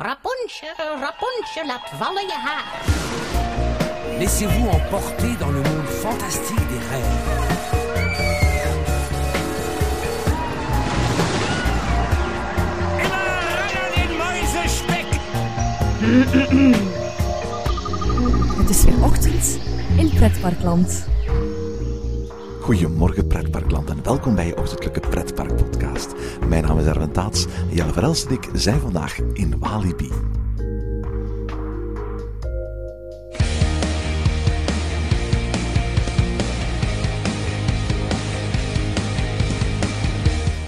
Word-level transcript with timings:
Rapunzel, 0.00 0.76
Rapunzel, 1.00 1.66
laat 1.66 1.90
vallen 1.98 2.26
je 2.26 2.32
haar. 2.32 2.64
Laissez-vous 4.18 4.68
emporter 4.68 5.36
dans 5.40 5.50
le 5.50 5.60
monde 5.60 5.88
fantastique 5.88 6.68
des 6.68 6.78
rêves. 6.90 7.04
Het 18.58 18.70
is 18.70 18.84
weer 18.84 19.04
ochtend 19.04 19.58
in 19.96 20.10
Pretparkland. 20.14 21.06
Goedemorgen 22.68 23.26
pretparkland 23.26 23.90
en 23.90 24.02
welkom 24.02 24.34
bij 24.34 24.46
je 24.46 24.56
ochtendelijke 24.56 25.00
pretpark 25.00 25.56
podcast. 25.56 26.14
Mijn 26.48 26.64
naam 26.64 26.78
is 26.78 26.86
Erwin 26.86 27.12
Taats 27.12 27.46
Jelle 27.70 27.92
Verels 27.92 28.26
en 28.26 28.32
ik 28.32 28.48
zijn 28.52 28.80
vandaag 28.80 29.18
in 29.18 29.58
Walibi. 29.58 30.10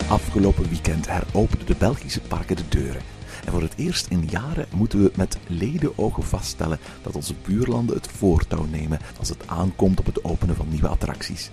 Afgelopen 0.08 0.68
weekend 0.68 1.08
heropenden 1.08 1.66
de 1.66 1.76
Belgische 1.78 2.20
parken 2.20 2.56
de 2.56 2.68
deuren. 2.68 3.02
En 3.44 3.52
voor 3.52 3.62
het 3.62 3.74
eerst 3.76 4.06
in 4.06 4.28
jaren 4.30 4.66
moeten 4.74 5.02
we 5.02 5.12
met 5.16 5.38
ledenogen 5.46 6.22
vaststellen 6.22 6.78
dat 7.02 7.14
onze 7.16 7.34
buurlanden 7.46 7.96
het 7.96 8.06
voortouw 8.06 8.64
nemen 8.64 8.98
als 9.18 9.28
het 9.28 9.48
aankomt 9.48 9.98
op 9.98 10.06
het 10.06 10.24
openen 10.24 10.56
van 10.56 10.68
nieuwe 10.68 10.88
attracties. 10.88 11.50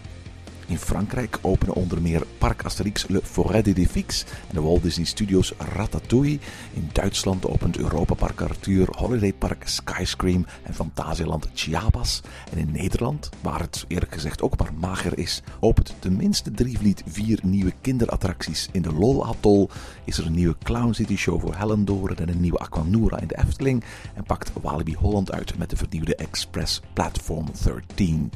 In 0.68 0.78
Frankrijk 0.78 1.38
openen 1.42 1.76
onder 1.76 2.02
meer 2.02 2.24
Parc 2.38 2.66
Asterix 2.66 3.08
Le 3.08 3.22
Forêt 3.24 3.62
des 3.62 3.74
Défix 3.74 4.26
en 4.50 4.54
de 4.54 4.62
Walt 4.62 4.84
Disney 4.84 5.06
Studios 5.06 5.54
Ratatouille. 5.58 6.40
In 6.74 6.90
Duitsland 6.92 7.46
opent 7.46 7.78
Europa 7.78 8.14
Park 8.14 8.42
Arthur, 8.42 8.88
Holiday 8.92 9.34
Park 9.34 9.68
Skyscream 9.68 10.46
en 10.64 10.74
Fantasieland 10.74 11.48
Chiapas. 11.54 12.22
En 12.52 12.58
in 12.58 12.72
Nederland, 12.72 13.30
waar 13.42 13.60
het 13.60 13.86
eerlijk 13.88 14.14
gezegd 14.14 14.42
ook 14.42 14.58
maar 14.58 14.74
mager 14.80 15.18
is, 15.18 15.42
opent 15.60 15.96
tenminste 16.00 16.52
Drievliet 16.52 17.04
vier 17.06 17.40
nieuwe 17.44 17.74
kinderattracties. 17.82 18.70
In 18.72 18.82
de 18.82 18.94
LOL 18.94 19.26
Atoll 19.26 19.68
is 20.04 20.18
er 20.18 20.26
een 20.26 20.34
nieuwe 20.34 20.56
Clown 20.64 20.94
City 20.94 21.16
Show 21.16 21.42
voor 21.42 21.56
Hellendoorn 21.56 22.16
en 22.16 22.30
een 22.30 22.42
nieuwe 22.42 22.60
Aquanura 22.60 23.20
in 23.20 23.28
de 23.28 23.38
Efteling. 23.38 23.84
En 24.14 24.24
pakt 24.24 24.52
Walibi 24.62 24.96
Holland 24.96 25.32
uit 25.32 25.58
met 25.58 25.70
de 25.70 25.78
vernieuwde 25.78 26.16
Express 26.16 26.82
Platform 26.94 27.46
13. 27.64 28.32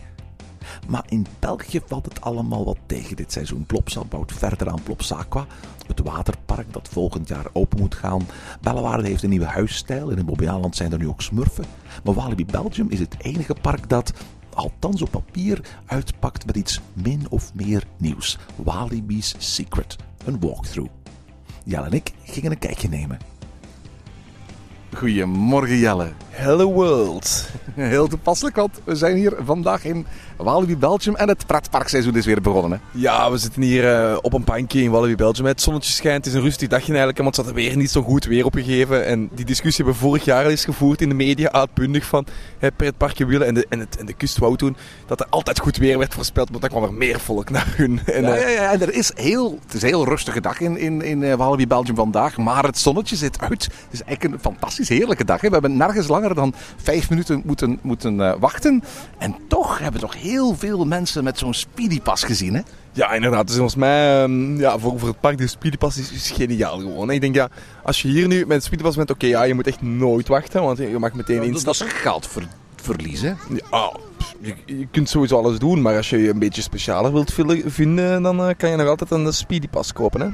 Maar 0.88 1.04
in 1.08 1.26
België 1.40 1.82
valt 1.86 2.06
het 2.06 2.22
allemaal 2.22 2.66
wat 2.66 2.78
tegen 2.86 3.16
dit 3.16 3.32
seizoen. 3.32 3.66
Plopsa 3.66 4.04
bouwt 4.04 4.32
verder 4.32 4.70
aan 4.70 4.84
Plopsaqua, 4.84 5.46
het 5.88 6.00
waterpark 6.00 6.74
dat 6.74 6.88
volgend 6.92 7.28
jaar 7.28 7.46
open 7.54 7.80
moet 7.80 7.96
gaan. 7.96 8.28
Bellewaarde 8.62 9.08
heeft 9.08 9.24
een 9.24 9.30
nieuwe 9.30 9.46
huisstijl. 9.46 10.10
In 10.10 10.18
het 10.18 10.26
Bobbejaanland 10.26 10.76
zijn 10.76 10.92
er 10.92 10.98
nu 10.98 11.08
ook 11.08 11.22
smurfen. 11.22 11.66
Maar 12.04 12.14
Walibi 12.14 12.46
Belgium 12.46 12.90
is 12.90 13.00
het 13.00 13.16
enige 13.18 13.56
park 13.62 13.90
dat, 13.90 14.14
althans 14.54 15.02
op 15.02 15.12
papier, 15.12 15.62
uitpakt 15.86 16.46
met 16.46 16.56
iets 16.56 16.82
min 16.94 17.26
of 17.30 17.54
meer 17.54 17.84
nieuws. 17.98 18.38
Walibi's 18.56 19.36
Secret, 19.38 19.96
een 20.26 20.40
walkthrough. 20.40 20.92
Jelle 21.64 21.86
en 21.86 21.94
ik 21.94 22.12
gingen 22.24 22.52
een 22.52 22.60
kijkje 22.60 22.90
nemen. 22.90 23.18
Goedemorgen 24.94 25.78
Jelle. 25.78 26.12
Hello 26.30 26.74
World. 26.74 27.50
Heel 27.76 28.08
toepasselijk, 28.08 28.56
want 28.56 28.82
we 28.84 28.96
zijn 28.96 29.16
hier 29.16 29.36
vandaag 29.40 29.86
in 29.86 30.06
Walibi 30.44 30.78
Belgium 30.78 31.16
en 31.16 31.28
het 31.28 31.46
pretparkseizoen 31.46 32.16
is 32.16 32.26
weer 32.26 32.42
begonnen. 32.42 32.72
Hè? 32.72 33.00
Ja, 33.00 33.32
we 33.32 33.38
zitten 33.38 33.62
hier 33.62 33.84
uh, 33.84 34.18
op 34.22 34.34
een 34.34 34.44
bankje 34.44 34.82
in 34.82 34.92
Walibi 34.92 35.16
Belgium. 35.16 35.46
Het 35.46 35.62
zonnetje 35.62 35.94
schijnt, 35.94 36.26
het 36.26 36.34
is 36.34 36.34
een 36.34 36.46
rustig 36.46 36.68
dagje 36.68 36.88
eigenlijk, 36.88 37.18
want 37.18 37.36
ze 37.36 37.42
hadden 37.42 37.64
weer 37.64 37.78
niet 37.78 37.92
zo 37.92 38.02
goed 38.02 38.26
weer 38.26 38.46
opgegeven. 38.46 39.06
En 39.06 39.30
die 39.34 39.46
discussie 39.46 39.84
hebben 39.84 40.02
we 40.02 40.08
vorig 40.08 40.26
jaar 40.26 40.44
al 40.44 40.50
eens 40.50 40.66
gevoerd 40.66 41.02
in 41.02 41.10
de 41.10 41.16
media, 41.16 41.52
uitbundig 41.52 42.06
van 42.06 42.26
het 42.60 42.76
pretparkje 42.76 43.26
willen. 43.26 43.48
En 43.48 43.54
de, 43.54 43.66
en, 43.70 43.80
het, 43.80 43.98
en 43.98 44.06
de 44.06 44.14
kust 44.14 44.38
wou 44.38 44.58
toen 44.58 44.76
dat 45.06 45.20
er 45.20 45.28
altijd 45.30 45.60
goed 45.60 45.78
weer 45.78 45.98
werd 45.98 46.14
voorspeld, 46.14 46.50
want 46.50 46.62
dan 46.62 46.70
kwam 46.70 46.84
er 46.84 46.94
meer 46.94 47.20
volk 47.20 47.50
naar 47.50 47.74
hun. 47.76 48.00
En, 48.06 48.24
ja, 48.24 48.36
ja, 48.36 48.48
ja, 48.48 48.72
en 48.72 48.82
er 48.82 48.94
is 48.94 49.12
heel, 49.16 49.60
het 49.66 49.74
is 49.74 49.82
een 49.82 49.88
heel 49.88 50.06
rustige 50.06 50.42
dag 50.42 50.60
in, 50.60 50.78
in, 50.78 51.02
in 51.02 51.22
uh, 51.22 51.34
Walibi 51.34 51.68
Belgium 51.68 51.96
vandaag, 51.96 52.38
maar 52.38 52.64
het 52.64 52.78
zonnetje 52.78 53.16
zit 53.16 53.40
uit. 53.42 53.64
Het 53.64 53.74
is 53.92 54.04
eigenlijk 54.04 54.34
een 54.34 54.52
fantastisch 54.52 54.90
heerlijke 54.90 55.26
dag. 55.26 55.42
Hè? 55.42 55.48
We 55.48 55.54
hebben 55.54 55.78
nergens 55.78 56.08
langer 56.08 56.36
dan 56.36 56.54
vijf 56.84 57.10
minuten 57.10 57.42
moeten, 57.46 57.80
moeten 57.82 58.16
uh, 58.20 58.34
wachten. 58.40 58.84
En 59.18 59.36
toch 59.48 59.80
hebben 59.80 60.02
we 60.02 60.08
toch 60.08 60.22
heel 60.22 60.31
veel 60.40 60.86
mensen 60.86 61.24
met 61.24 61.38
zo'n 61.38 61.54
speedypas 61.54 62.24
gezien, 62.24 62.54
hè? 62.54 62.62
Ja, 62.94 63.12
inderdaad. 63.12 63.48
Dus 63.48 63.56
volgens 63.56 63.76
mij, 63.76 64.24
um, 64.24 64.58
ja, 64.60 64.80
voor, 64.80 65.00
voor 65.00 65.08
het 65.08 65.20
park, 65.20 65.38
de 65.38 65.48
speedypas 65.48 65.98
is, 65.98 66.12
is 66.12 66.32
geniaal 66.32 66.80
gewoon. 66.80 67.08
Hè? 67.08 67.14
Ik 67.14 67.22
denk, 67.22 67.36
ja, 67.36 67.50
als 67.84 68.02
je 68.02 68.08
hier 68.08 68.28
nu 68.28 68.46
met 68.46 68.58
een 68.58 68.62
speedypas 68.62 68.96
bent, 68.96 69.10
oké, 69.10 69.26
okay, 69.26 69.40
ja, 69.40 69.44
je 69.44 69.54
moet 69.54 69.68
echt 69.68 69.82
nooit 69.82 70.28
wachten, 70.28 70.62
want 70.62 70.78
je 70.78 71.00
mag 71.00 71.14
meteen 71.14 71.36
ja, 71.36 71.42
instappen. 71.42 71.86
Dat 71.86 71.96
is 71.96 72.02
geld 72.02 72.28
ver, 72.28 72.48
verliezen. 72.76 73.38
Ja, 73.72 73.94
je, 74.40 74.56
je, 74.66 74.88
kunt 74.92 75.10
sowieso 75.10 75.38
alles 75.38 75.60
doen, 75.60 75.82
maar 75.82 75.96
als 75.96 76.10
je 76.10 76.18
je 76.18 76.30
een 76.30 76.40
beetje 76.40 76.62
specialer 76.62 77.14
wilt 77.14 77.34
vinden, 77.66 78.22
dan 78.22 78.48
uh, 78.48 78.54
kan 78.58 78.70
je 78.70 78.76
nog 78.76 78.88
altijd 78.88 79.12
een 79.12 79.34
speedypas 79.34 79.94
kopen, 79.94 80.22
hè? 80.22 80.28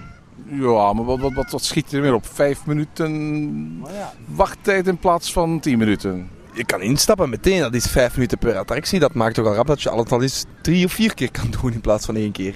Ja, 0.49 0.93
maar 0.93 1.05
wat, 1.05 1.19
wat, 1.19 1.33
wat, 1.33 1.51
wat 1.51 1.63
schiet 1.63 1.91
er 1.91 2.01
weer 2.01 2.13
op? 2.13 2.25
Vijf 2.25 2.65
minuten 2.65 3.83
ja. 3.93 4.13
wachttijd 4.25 4.87
in 4.87 4.97
plaats 4.97 5.33
van 5.33 5.59
tien 5.59 5.77
minuten? 5.77 6.29
Je 6.57 6.65
kan 6.65 6.81
instappen 6.81 7.29
meteen, 7.29 7.59
dat 7.61 7.73
is 7.73 7.85
vijf 7.85 8.13
minuten 8.13 8.37
per 8.37 8.57
attractie. 8.57 8.99
Dat 8.99 9.13
maakt 9.13 9.35
toch 9.35 9.45
al 9.45 9.53
rap 9.53 9.67
dat 9.67 9.81
je 9.81 9.89
al 9.89 10.21
eens 10.21 10.45
drie 10.61 10.85
of 10.85 10.91
vier 10.91 11.13
keer 11.13 11.31
kan 11.31 11.53
doen 11.61 11.73
in 11.73 11.81
plaats 11.81 12.05
van 12.05 12.15
één 12.15 12.31
keer. 12.31 12.55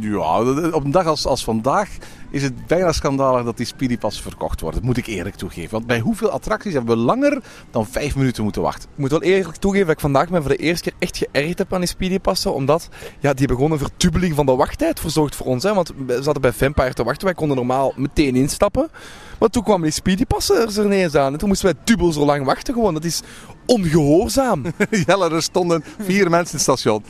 Ja, 0.00 0.40
op 0.70 0.84
een 0.84 0.90
dag 0.90 1.06
als, 1.06 1.26
als 1.26 1.44
vandaag 1.44 1.88
is 2.32 2.42
het 2.42 2.66
bijna 2.66 2.92
schandalig 2.92 3.44
dat 3.44 3.56
die 3.56 3.66
Speedypass 3.66 4.20
verkocht 4.20 4.60
wordt. 4.60 4.76
Dat 4.76 4.84
moet 4.84 4.96
ik 4.96 5.06
eerlijk 5.06 5.34
toegeven. 5.34 5.70
Want 5.70 5.86
bij 5.86 6.00
hoeveel 6.00 6.30
attracties 6.30 6.72
hebben 6.72 6.96
we 6.96 7.02
langer 7.02 7.42
dan 7.70 7.86
vijf 7.86 8.16
minuten 8.16 8.42
moeten 8.42 8.62
wachten? 8.62 8.88
Ik 8.92 8.98
moet 8.98 9.10
wel 9.10 9.22
eerlijk 9.22 9.56
toegeven 9.56 9.86
dat 9.86 9.94
ik 9.94 10.00
vandaag 10.00 10.30
me 10.30 10.40
voor 10.40 10.50
de 10.50 10.56
eerste 10.56 10.90
keer 10.90 10.98
echt 10.98 11.16
geërgerd 11.16 11.58
heb 11.58 11.72
aan 11.72 11.80
die 11.80 11.88
Speedypassen. 11.88 12.54
Omdat 12.54 12.88
ja, 13.20 13.30
die 13.30 13.46
hebben 13.46 13.56
gewoon 13.56 13.72
een 13.72 13.78
verdubeling 13.78 14.34
van 14.34 14.46
de 14.46 14.54
wachttijd 14.54 15.00
verzorgd 15.00 15.36
voor 15.36 15.46
ons. 15.46 15.62
Hè. 15.62 15.74
Want 15.74 15.92
we 16.06 16.22
zaten 16.22 16.40
bij 16.40 16.52
Vampire 16.52 16.94
te 16.94 17.04
wachten. 17.04 17.24
Wij 17.24 17.34
konden 17.34 17.56
normaal 17.56 17.92
meteen 17.96 18.36
instappen. 18.36 18.90
Maar 19.38 19.48
toen 19.48 19.62
kwamen 19.62 19.82
die 19.82 19.92
Speedypassen 19.92 20.56
er 20.56 20.84
ineens 20.84 21.14
aan. 21.14 21.32
En 21.32 21.38
toen 21.38 21.48
moesten 21.48 21.72
wij 21.72 21.82
dubbel 21.84 22.12
zo 22.12 22.24
lang 22.24 22.44
wachten 22.44 22.74
gewoon. 22.74 22.94
Dat 22.94 23.04
is 23.04 23.22
ongehoorzaam. 23.66 24.62
Jelle, 25.06 25.30
er 25.30 25.42
stonden 25.42 25.84
vier 25.98 26.30
mensen 26.36 26.58
in 26.58 26.64
het 26.64 26.80
station. 26.80 27.04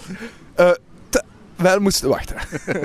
Uh, 0.61 0.71
wij 1.63 1.79
moesten 1.79 2.09
wachten. 2.09 2.37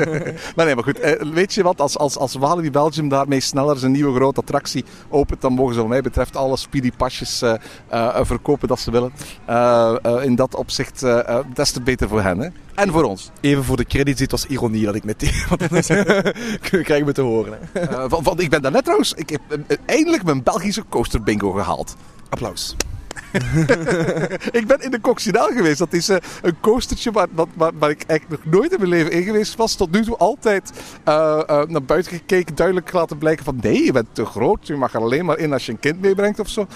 maar 0.56 0.66
nee, 0.66 0.76
maar 0.76 0.84
goed. 0.84 1.18
Weet 1.34 1.54
je 1.54 1.64
wat? 1.64 1.82
Als, 1.82 1.98
als, 1.98 2.18
als 2.18 2.36
Walibi 2.36 2.72
Belgium 2.72 3.10
daarmee 3.10 3.40
sneller 3.40 3.78
zijn 3.78 3.92
nieuwe 3.92 4.16
grote 4.16 4.40
attractie 4.40 4.86
opent, 5.10 5.42
dan 5.42 5.54
mogen 5.54 5.74
ze 5.74 5.80
wat 5.80 5.90
mij 5.90 6.02
betreft 6.02 6.36
alle 6.36 6.58
speedy 6.58 6.92
pasjes 6.98 7.42
uh, 7.42 7.54
uh, 7.94 8.20
verkopen 8.22 8.68
dat 8.68 8.80
ze 8.80 8.92
willen. 8.92 9.12
Uh, 9.50 9.96
in 10.22 10.36
dat 10.36 10.56
opzicht, 10.56 11.06
des 11.54 11.72
te 11.72 11.82
beter 11.82 12.08
voor 12.08 12.22
hen. 12.22 12.40
Hè? 12.40 12.50
En 12.76 12.92
voor 12.92 13.04
ons. 13.04 13.32
Even 13.42 13.64
voor 13.64 13.78
de 13.78 13.86
credits, 13.86 14.20
dit 14.20 14.32
was 14.32 14.46
ironie 14.46 14.86
dat 14.86 14.96
ik 14.96 15.04
meteen... 15.04 15.44
Want 15.50 15.70
dan 15.70 15.82
krijgen 16.84 17.06
we 17.06 17.12
te 17.14 17.22
horen. 17.22 17.58
Hè. 17.72 18.10
van, 18.10 18.24
van, 18.24 18.40
ik 18.40 18.50
ben 18.50 18.62
daarnet 18.62 18.84
trouwens... 18.84 19.14
Ik 19.14 19.30
heb 19.30 19.42
eindelijk 19.86 20.24
mijn 20.24 20.44
Belgische 20.44 20.84
coaster 20.90 21.24
bingo 21.24 21.52
gehaald. 21.52 21.96
Applaus. 22.30 22.76
ik 24.60 24.68
ben 24.68 24.82
in 24.82 24.92
de 24.92 25.02
Coccinal 25.02 25.48
geweest. 25.48 25.78
Dat 25.78 25.94
is 25.94 26.10
uh, 26.10 26.18
een 26.42 26.60
coastertje 26.60 27.12
waar, 27.12 27.28
waar, 27.34 27.72
waar, 27.80 27.90
ik 27.90 28.04
eigenlijk 28.04 28.44
nog 28.44 28.54
nooit 28.54 28.72
in 28.72 28.78
mijn 28.80 28.92
leven 28.92 29.12
in 29.12 29.24
geweest 29.24 29.56
was. 29.56 29.76
Tot 29.76 29.92
nu 29.92 30.04
toe 30.04 30.18
altijd 30.18 30.72
uh, 31.08 31.42
uh, 31.50 31.64
naar 31.64 31.84
buiten 31.84 32.12
gekeken. 32.12 32.56
Duidelijk 32.56 32.92
laten 32.92 33.18
blijken 33.18 33.46
van 33.46 33.60
nee, 33.62 33.84
je 33.84 33.92
bent 33.92 34.08
te 34.12 34.26
groot. 34.26 34.68
Je 34.68 34.76
mag 34.76 34.94
er 34.94 35.02
alleen 35.02 35.26
maar 35.26 35.38
in 35.38 35.54
als 35.54 35.66
je 35.66 35.72
een 35.72 35.80
kind 35.80 36.02
meebrengt 36.02 36.40
of 36.40 36.50
zo. 36.50 36.68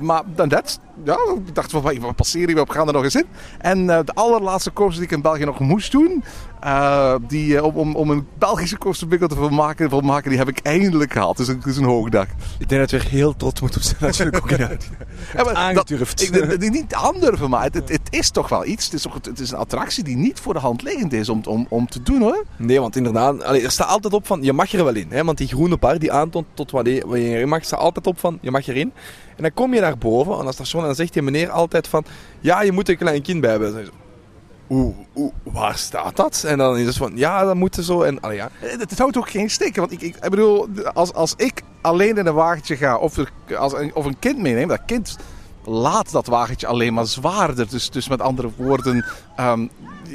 maar 0.00 0.22
dan 0.34 0.48
dat, 0.48 0.80
ja, 1.04 1.18
ik 1.46 1.54
dacht 1.54 1.70
van 1.70 1.82
wat 1.82 2.16
passeren 2.16 2.54
we 2.54 2.60
op, 2.60 2.68
gaan 2.68 2.86
er 2.86 2.92
nog 2.92 3.04
eens 3.04 3.14
in. 3.14 3.26
En 3.58 3.86
de 3.86 4.14
allerlaatste 4.14 4.72
coaster 4.72 5.00
die 5.00 5.08
ik 5.08 5.16
in 5.16 5.22
België 5.22 5.44
nog 5.44 5.58
moest 5.58 5.92
doen. 5.92 6.22
Uh, 6.64 7.14
die, 7.28 7.54
uh, 7.54 7.76
om, 7.76 7.96
om 7.96 8.10
een 8.10 8.26
Belgische 8.38 8.78
coasterbingo 8.78 9.26
te 9.26 9.34
volmaken, 9.34 9.90
volmaken, 9.90 10.30
die 10.30 10.38
heb 10.38 10.48
ik 10.48 10.58
eindelijk 10.58 11.12
gehaald. 11.12 11.36
Dus 11.36 11.46
het 11.46 11.66
is 11.66 11.76
een 11.76 11.84
hoogdag. 11.84 12.26
Ik 12.58 12.68
denk 12.68 12.80
dat 12.80 13.02
je 13.02 13.08
heel 13.08 13.36
trots 13.36 13.60
moet 13.60 13.76
zijn 13.80 13.96
dat 14.00 14.16
je 14.16 14.24
er 14.24 14.42
ook 14.42 14.50
in 14.50 14.64
uit. 14.64 14.88
Dat, 15.74 15.90
ik, 16.20 16.70
niet 16.70 16.94
aandurven, 16.94 17.50
maar 17.50 17.62
het, 17.62 17.74
het, 17.74 17.88
het, 17.88 18.08
is 18.10 18.30
toch 18.30 18.48
wel 18.48 18.66
iets. 18.66 18.84
Het 18.84 18.94
is, 18.94 19.02
toch, 19.02 19.14
het 19.22 19.40
is 19.40 19.50
een 19.50 19.58
attractie 19.58 20.04
die 20.04 20.16
niet 20.16 20.40
voor 20.40 20.54
de 20.54 20.60
hand 20.60 20.82
liggend 20.82 21.12
is 21.12 21.28
om, 21.28 21.40
om, 21.44 21.66
om 21.68 21.88
te 21.88 22.02
doen 22.02 22.20
hoor. 22.20 22.44
Nee, 22.56 22.80
want 22.80 22.96
inderdaad, 22.96 23.42
allee, 23.42 23.62
er 23.62 23.70
staat 23.70 23.88
altijd 23.88 24.12
op 24.12 24.26
van 24.26 24.42
je 24.42 24.52
mag 24.52 24.72
er 24.72 24.84
wel 24.84 24.94
in. 24.94 25.06
Hè? 25.10 25.24
Want 25.24 25.38
die 25.38 25.48
groene 25.48 25.76
bar 25.76 25.98
die 25.98 26.12
aantoont 26.12 26.46
tot 26.54 26.70
wanneer, 26.70 27.38
je 27.38 27.46
mag, 27.46 27.64
staat 27.64 27.80
altijd 27.80 28.06
op 28.06 28.18
van 28.18 28.38
je 28.40 28.50
mag 28.50 28.66
erin. 28.66 28.92
En 29.38 29.44
dan 29.44 29.54
kom 29.54 29.74
je 29.74 29.80
naar 29.80 29.98
boven 29.98 30.38
aan 30.38 30.44
dat 30.44 30.54
station 30.54 30.80
en 30.80 30.86
dan 30.86 30.96
zegt 30.96 31.12
die 31.12 31.22
meneer 31.22 31.50
altijd 31.50 31.88
van 31.88 32.04
ja, 32.40 32.62
je 32.62 32.72
moet 32.72 32.88
een 32.88 32.96
klein 32.96 33.22
kind 33.22 33.40
bij 33.40 33.50
hebben. 33.50 33.88
Oeh, 34.68 34.94
waar 35.42 35.76
staat 35.76 36.16
dat? 36.16 36.44
En 36.46 36.58
dan 36.58 36.78
is 36.78 36.86
het 36.86 36.96
van, 36.96 37.12
ja, 37.14 37.44
dat 37.44 37.54
moeten 37.54 37.82
zo. 37.82 38.02
En, 38.02 38.20
allee, 38.20 38.36
ja. 38.36 38.48
het, 38.52 38.80
het 38.80 38.98
houdt 38.98 39.16
ook 39.16 39.30
geen 39.30 39.50
steken. 39.50 39.80
Want 39.80 39.92
ik, 39.92 40.00
ik, 40.00 40.16
ik 40.16 40.30
bedoel, 40.30 40.68
als, 40.94 41.12
als 41.12 41.34
ik 41.36 41.62
alleen 41.80 42.16
in 42.16 42.26
een 42.26 42.34
wagentje 42.34 42.76
ga 42.76 42.96
of, 42.96 43.18
als, 43.58 43.74
of 43.92 44.04
een 44.04 44.18
kind 44.18 44.38
meeneem, 44.38 44.68
dat 44.68 44.84
kind 44.86 45.16
laat 45.64 46.10
dat 46.10 46.26
wagentje 46.26 46.66
alleen 46.66 46.94
maar 46.94 47.06
zwaarder. 47.06 47.68
Dus, 47.68 47.90
dus 47.90 48.08
met 48.08 48.20
andere 48.20 48.50
woorden, 48.56 49.04
um, 49.40 49.70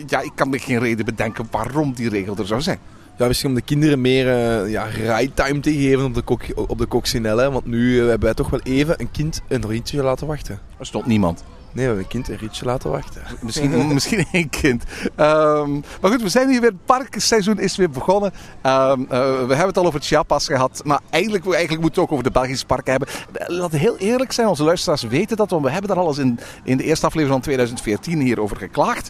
ja, 0.08 0.19
ik 0.19 0.31
kan 0.36 0.50
me 0.50 0.60
geen 0.60 0.80
reden 0.80 1.06
bedenken 1.06 1.48
waarom 1.52 1.94
die 1.94 2.10
regel 2.10 2.36
er 2.38 2.48
zou 2.48 2.62
zijn. 2.62 2.80
Ja, 3.18 3.27
misschien 3.27 3.50
om 3.50 3.56
de 3.56 3.62
kinderen 3.62 4.01
meer 4.01 4.27
eh, 4.27 4.71
ja, 4.71 4.83
ride-time 4.83 5.60
te 5.60 5.74
geven 5.74 6.06
op 6.06 6.13
de, 6.13 6.21
kok, 6.21 6.42
op 6.56 6.77
de 6.77 6.88
coccinelle. 6.88 7.51
Want 7.51 7.65
nu 7.65 8.00
eh, 8.00 8.00
hebben 8.00 8.19
wij 8.19 8.33
toch 8.33 8.50
wel 8.50 8.60
even 8.60 9.01
een 9.01 9.12
kind 9.12 9.42
een 9.48 9.68
rietje 9.68 10.04
laten 10.04 10.27
wachten. 10.27 10.60
Er 10.80 10.86
stond 10.86 11.06
niemand. 11.06 11.44
Nee, 11.74 11.74
we 11.74 11.81
hebben 11.81 12.04
een 12.04 12.10
kind 12.10 12.30
een 12.30 12.38
rietje 12.38 12.65
laten 12.65 12.92
wachten. 12.92 13.21
Misschien, 13.42 13.88
misschien 13.94 14.25
één 14.31 14.50
kind. 14.50 14.83
Ehm, 15.15 15.71
maar 15.74 16.12
goed, 16.12 16.21
we 16.21 16.30
zijn 16.30 16.50
hier 16.50 16.62
weer. 16.62 16.69
Het 16.69 16.86
parkseizoen 16.86 17.60
is 17.60 17.75
weer 17.75 17.89
begonnen. 17.89 18.33
Ehm, 18.62 19.01
eh, 19.01 19.07
we 19.19 19.54
hebben 19.54 19.68
het 19.68 19.77
al 19.77 19.86
over 19.86 20.01
Chiapas 20.01 20.48
gehad. 20.48 20.81
Maar 20.83 21.00
eigenlijk, 21.09 21.45
eigenlijk 21.45 21.81
moeten 21.81 22.01
we 22.01 22.01
het 22.01 22.12
ook 22.12 22.12
over 22.12 22.24
de 22.24 22.39
Belgische 22.39 22.66
parken 22.66 22.92
hebben. 22.92 23.09
Laten 23.48 23.71
we 23.71 23.77
heel 23.77 23.98
eerlijk 23.98 24.31
zijn. 24.31 24.48
Onze 24.48 24.63
luisteraars 24.63 25.04
weten 25.04 25.38
dat. 25.38 25.50
Want 25.50 25.63
we 25.63 25.71
hebben 25.71 25.89
daar 25.89 26.00
al 26.00 26.07
eens 26.07 26.18
in, 26.18 26.39
in 26.63 26.77
de 26.77 26.83
eerste 26.83 27.06
aflevering 27.06 27.33
van 27.36 27.44
2014 27.44 28.19
hierover 28.19 28.57
geklaagd. 28.57 29.09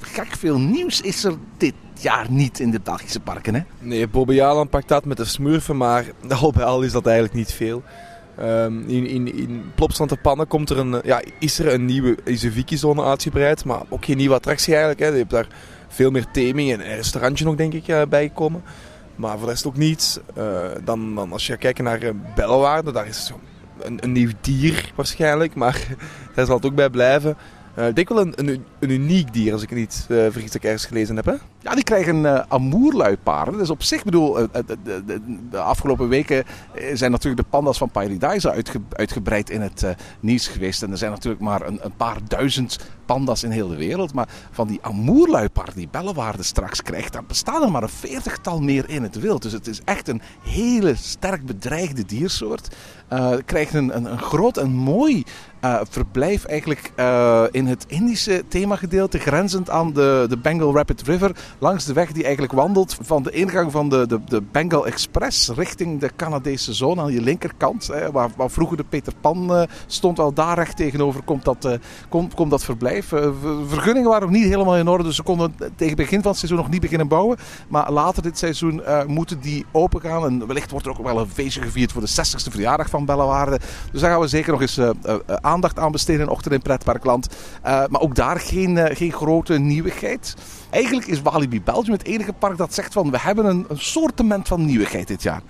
Gek 0.00 0.36
veel 0.38 0.58
nieuws 0.58 1.00
is 1.00 1.24
er 1.24 1.34
dit 1.56 1.74
jaar 2.02 2.26
niet 2.30 2.60
in 2.60 2.70
de 2.70 2.80
Belgische 2.80 3.20
parken. 3.20 3.54
Hè? 3.54 3.60
Nee, 3.78 4.08
Bobby 4.08 4.34
Jalan 4.34 4.68
pakt 4.68 4.88
dat 4.88 5.04
met 5.04 5.16
de 5.16 5.24
smurfen. 5.24 5.76
Maar 5.76 6.04
al 6.40 6.52
bij 6.52 6.64
al 6.64 6.82
is 6.82 6.92
dat 6.92 7.06
eigenlijk 7.06 7.36
niet 7.36 7.52
veel. 7.52 7.82
Um, 8.40 8.88
in, 8.88 9.06
in, 9.06 9.34
in 9.34 9.72
Plopsland 9.74 10.22
Pannen 10.22 10.46
komt 10.46 10.70
er 10.70 10.78
een, 10.78 11.00
ja, 11.04 11.22
is 11.38 11.58
er 11.58 11.72
een 11.72 11.84
nieuwe 11.84 12.16
is 12.24 12.40
de 12.40 12.52
Viki-zone 12.52 13.04
uitgebreid, 13.04 13.64
maar 13.64 13.82
ook 13.88 14.04
geen 14.04 14.16
nieuwe 14.16 14.34
attractie 14.34 14.72
eigenlijk. 14.72 15.00
Hè. 15.00 15.06
Je 15.08 15.16
hebt 15.16 15.30
daar 15.30 15.46
veel 15.88 16.10
meer 16.10 16.26
theming 16.32 16.72
en 16.72 16.80
restaurantje 16.82 17.44
nog 17.44 17.54
denk 17.54 17.72
ik 17.72 17.88
uh. 17.88 18.02
Maar 19.16 19.36
voor 19.38 19.46
de 19.46 19.52
rest 19.52 19.66
ook 19.66 19.76
niets. 19.76 20.18
Uh, 20.38 20.44
dan, 20.84 21.14
dan 21.14 21.32
als 21.32 21.46
je 21.46 21.56
kijkt 21.56 21.82
naar 21.82 22.02
uh, 22.02 22.10
Bellewaarde, 22.34 22.92
daar 22.92 23.06
is 23.06 23.32
een, 23.80 23.98
een 24.00 24.12
nieuw 24.12 24.30
dier 24.40 24.92
waarschijnlijk, 24.94 25.54
maar 25.54 25.86
daar 26.34 26.46
zal 26.46 26.56
het 26.56 26.66
ook 26.66 26.74
bij 26.74 26.90
blijven. 26.90 27.36
Ik 27.88 27.96
denk 27.96 28.08
wel 28.08 28.20
een, 28.20 28.64
een, 28.78 28.90
uniek 28.90 29.32
dier, 29.32 29.52
als 29.52 29.62
ik 29.62 29.68
het 29.68 29.78
niet 29.78 30.04
vergis 30.08 30.44
dat 30.44 30.54
ik 30.54 30.64
ergens 30.64 30.86
gelezen 30.86 31.16
heb. 31.16 31.24
Hè? 31.24 31.34
Ja, 31.60 31.74
die 31.74 31.84
krijgen 31.84 32.16
uh, 32.16 32.40
amoerluipaarden. 32.48 33.58
Dus 33.58 33.70
op 33.70 33.82
zich, 33.82 34.04
bedoel, 34.04 34.32
de, 34.32 34.48
de, 34.82 35.04
de, 35.04 35.20
de, 35.50 35.58
afgelopen 35.58 36.08
weken 36.08 36.44
zijn 36.92 37.10
natuurlijk 37.10 37.42
de 37.42 37.48
panda's 37.50 37.78
van 37.78 37.90
Paradise 37.90 38.50
uitge, 38.50 38.80
uitgebreid 38.92 39.50
in 39.50 39.60
het 39.60 39.86
nieuws 40.20 40.46
geweest. 40.48 40.82
En 40.82 40.90
er 40.90 40.98
zijn 40.98 41.10
natuurlijk 41.10 41.42
maar 41.42 41.66
een, 41.66 41.78
een, 41.82 41.96
paar 41.96 42.16
duizend 42.28 42.78
panda's 43.06 43.42
in 43.42 43.50
heel 43.50 43.68
de 43.68 43.76
wereld. 43.76 44.14
Maar 44.14 44.28
van 44.50 44.68
die 44.68 44.78
amoerluipaard 44.82 45.74
die 45.74 45.88
Bellewaarde 45.90 46.42
straks 46.42 46.82
krijgt, 46.82 47.12
daar 47.12 47.24
bestaan 47.24 47.62
er 47.62 47.70
maar 47.70 47.82
een 47.82 47.88
veertigtal 47.88 48.60
meer 48.60 48.88
in 48.88 49.02
het 49.02 49.20
wild. 49.20 49.42
Dus 49.42 49.52
het 49.52 49.66
is 49.66 49.80
echt 49.84 50.08
een 50.08 50.22
hele 50.42 50.94
sterk 50.94 51.46
bedreigde 51.46 52.04
diersoort. 52.04 52.76
krijgt 53.44 53.74
een, 53.74 53.96
een, 53.96 54.18
groot 54.18 54.56
en 54.56 54.70
mooi 54.70 55.24
uh, 55.64 55.80
verblijf 55.90 56.44
eigenlijk 56.44 56.92
uh, 56.96 57.44
in 57.50 57.66
het 57.66 57.84
Indische 57.88 58.44
themagedeelte, 58.48 59.18
grenzend 59.18 59.70
aan 59.70 59.92
de, 59.92 60.26
de 60.28 60.36
Bengal 60.36 60.74
Rapid 60.74 61.02
River, 61.02 61.36
langs 61.58 61.84
de 61.84 61.92
weg 61.92 62.12
die 62.12 62.22
eigenlijk 62.22 62.52
wandelt 62.52 62.96
van 63.00 63.22
de 63.22 63.30
ingang 63.30 63.72
van 63.72 63.88
de, 63.88 64.06
de, 64.06 64.20
de 64.24 64.42
Bengal 64.42 64.86
Express 64.86 65.48
richting 65.48 66.00
de 66.00 66.10
Canadese 66.16 66.72
zone 66.72 67.02
aan 67.02 67.12
je 67.12 67.20
linkerkant, 67.20 67.86
hè, 67.86 68.10
waar, 68.10 68.30
waar 68.36 68.50
vroeger 68.50 68.76
de 68.76 68.84
Peter 68.84 69.12
Pan 69.20 69.56
uh, 69.56 69.62
stond, 69.86 70.18
al 70.18 70.32
daar 70.32 70.56
recht 70.56 70.76
tegenover 70.76 71.22
komt 71.22 71.44
dat, 71.44 71.78
komt, 72.08 72.34
komt 72.34 72.50
dat 72.50 72.64
verblijf. 72.64 73.06
vergunningen 73.66 74.08
waren 74.08 74.30
nog 74.30 74.38
niet 74.38 74.48
helemaal 74.48 74.76
in 74.76 74.88
orde, 74.88 75.04
dus 75.04 75.16
ze 75.16 75.22
konden 75.22 75.54
tegen 75.56 75.86
het 75.86 75.96
begin 75.96 76.22
van 76.22 76.30
het 76.30 76.38
seizoen 76.38 76.58
nog 76.58 76.70
niet 76.70 76.80
beginnen 76.80 77.08
bouwen. 77.08 77.38
Maar 77.68 77.92
later 77.92 78.22
dit 78.22 78.38
seizoen 78.38 78.82
moeten 79.06 79.40
die 79.40 79.66
open 79.72 80.00
gaan 80.00 80.24
en 80.24 80.46
wellicht 80.46 80.70
wordt 80.70 80.86
er 80.86 80.92
ook 80.92 81.04
wel 81.04 81.18
een 81.18 81.28
feestje 81.28 81.62
gevierd 81.62 81.92
voor 81.92 82.02
de 82.02 82.10
60ste 82.10 82.50
verjaardag 82.50 82.90
van 82.90 83.04
Bellewaarde. 83.04 83.60
Dus 83.92 84.00
daar 84.00 84.10
gaan 84.10 84.20
we 84.20 84.28
zeker 84.28 84.52
nog 84.52 84.60
eens 84.60 84.80
aandacht 85.40 85.78
aan 85.78 85.92
besteden 85.92 86.20
in 86.20 86.28
Ochtend 86.28 86.54
in 86.54 86.62
Pretparkland. 86.62 87.28
Maar 87.62 88.00
ook 88.00 88.14
daar 88.14 88.40
geen, 88.40 88.96
geen 88.96 89.12
grote 89.12 89.58
nieuwigheid. 89.58 90.34
Eigenlijk 90.70 91.06
is 91.06 91.22
Walibi 91.22 91.62
Belgium 91.62 91.92
het 91.92 92.04
enige 92.04 92.32
park 92.32 92.56
dat 92.56 92.74
zegt 92.74 92.92
van 92.92 93.10
we 93.10 93.18
hebben 93.18 93.44
een, 93.44 93.66
een 93.68 94.46
van 94.46 94.64
nieuwigheid 94.64 95.08
dit 95.08 95.22
jaar. 95.22 95.42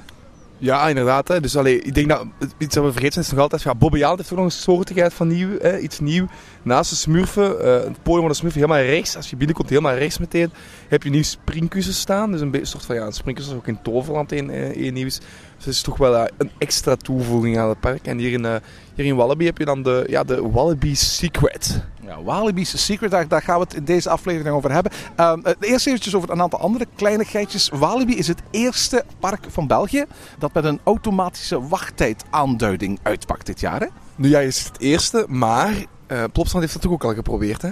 Ja, 0.58 0.88
inderdaad. 0.88 1.28
Hè. 1.28 1.40
Dus 1.40 1.56
allee, 1.56 1.80
ik 1.80 1.94
denk 1.94 2.08
dat 2.08 2.26
iets 2.58 2.74
dat 2.74 2.84
we 2.84 2.92
vergeten 2.92 3.20
is 3.20 3.30
nog 3.30 3.40
altijd... 3.40 3.62
Ja, 3.62 3.74
Bobby 3.74 3.98
Jaal 3.98 4.16
heeft 4.16 4.30
ook 4.30 4.36
nog 4.36 4.46
een 4.46 4.52
soortigheid 4.52 5.14
van 5.14 5.28
nieuw, 5.28 5.58
hè, 5.58 5.78
iets 5.78 6.00
nieuw. 6.00 6.26
Naast 6.62 6.90
de 6.90 6.96
smurfen, 6.96 7.56
uh, 7.56 7.64
het 7.64 8.02
podium 8.02 8.20
van 8.20 8.28
de 8.28 8.34
smurfen 8.34 8.60
helemaal 8.60 8.82
rechts. 8.82 9.16
Als 9.16 9.30
je 9.30 9.36
binnenkomt, 9.36 9.68
helemaal 9.68 9.94
rechts 9.94 10.18
meteen, 10.18 10.50
heb 10.88 11.02
je 11.02 11.10
nieuw 11.10 11.22
springkussen 11.22 11.94
staan. 11.94 12.32
Dus 12.32 12.40
een 12.40 12.58
soort 12.62 12.84
van 12.84 12.94
ja, 12.94 13.10
ook 13.54 13.66
in 13.66 13.82
Toverland 13.82 14.32
een, 14.32 14.84
een 14.86 14.94
nieuw 14.94 15.06
is. 15.06 15.20
Dus 15.58 15.66
het 15.66 15.74
is 15.74 15.82
toch 15.82 15.96
wel 15.96 16.14
uh, 16.14 16.24
een 16.36 16.50
extra 16.58 16.96
toevoeging 16.96 17.58
aan 17.58 17.68
het 17.68 17.80
park. 17.80 18.06
En 18.06 18.18
hier 18.18 18.32
in, 18.32 18.44
uh, 18.44 18.54
hier 18.94 19.04
in 19.04 19.16
Wallaby 19.16 19.44
heb 19.44 19.58
je 19.58 19.64
dan 19.64 19.82
de, 19.82 20.04
ja, 20.08 20.24
de 20.24 20.48
Wallaby 20.50 20.94
Secret. 20.94 21.84
Ja, 22.02 22.22
Wallaby's 22.22 22.84
Secret, 22.84 23.10
daar, 23.10 23.28
daar, 23.28 23.42
gaan 23.42 23.58
we 23.58 23.64
het 23.64 23.74
in 23.74 23.84
deze 23.84 24.10
aflevering 24.10 24.54
over 24.54 24.72
hebben. 24.72 24.92
Uh, 25.20 25.32
eerst 25.60 25.86
eventjes 25.86 26.14
over 26.14 26.30
een 26.30 26.42
aantal 26.42 26.60
andere 26.60 26.86
kleinigheidjes. 26.96 27.68
Walibi 27.68 28.16
is 28.16 28.28
het 28.28 28.42
eerste 28.50 29.04
park 29.20 29.44
van 29.48 29.66
België 29.66 30.04
dat 30.38 30.52
met 30.52 30.64
een 30.64 30.80
automatische 30.84 31.68
wachttijdaanduiding 31.68 32.98
uitpakt 33.02 33.46
dit 33.46 33.60
jaar. 33.60 33.80
Hè? 33.80 33.86
Nu 34.16 34.28
ja, 34.28 34.38
is 34.38 34.64
het 34.64 34.80
eerste, 34.80 35.24
maar 35.28 35.74
uh, 36.08 36.24
Plopsland 36.32 36.64
heeft 36.64 36.72
dat 36.72 36.82
toch 36.82 36.92
ook 36.92 37.04
al 37.04 37.14
geprobeerd, 37.14 37.62
hè? 37.62 37.70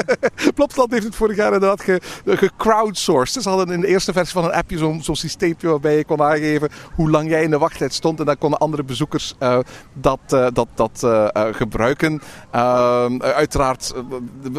Plopsland 0.54 0.90
heeft 0.90 1.04
het 1.04 1.14
vorig 1.14 1.36
jaar 1.36 1.52
inderdaad 1.52 1.84
gecrowdsourced. 2.24 3.34
Ge 3.34 3.42
ze 3.42 3.48
hadden 3.48 3.74
in 3.74 3.80
de 3.80 3.86
eerste 3.86 4.12
versie 4.12 4.32
van 4.32 4.44
een 4.44 4.52
appje 4.52 4.78
zo'n 4.78 5.02
zo 5.02 5.14
systeempje 5.14 5.68
waarbij 5.68 5.96
je 5.96 6.04
kon 6.04 6.22
aangeven 6.22 6.68
hoe 6.94 7.10
lang 7.10 7.28
jij 7.28 7.42
in 7.42 7.50
de 7.50 7.58
wachttijd 7.58 7.94
stond. 7.94 8.20
En 8.20 8.26
dan 8.26 8.38
konden 8.38 8.58
andere 8.58 8.82
bezoekers 8.82 9.34
uh, 9.40 9.58
dat, 9.92 10.20
dat, 10.52 10.68
dat 10.74 11.06
gebruiken. 11.52 12.20
Ehm, 12.50 13.20
uiteraard, 13.22 13.94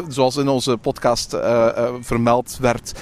zoals 0.08 0.36
in 0.36 0.48
onze 0.48 0.76
podcast 0.76 1.36
vermeld 2.00 2.58
werd, 2.60 2.92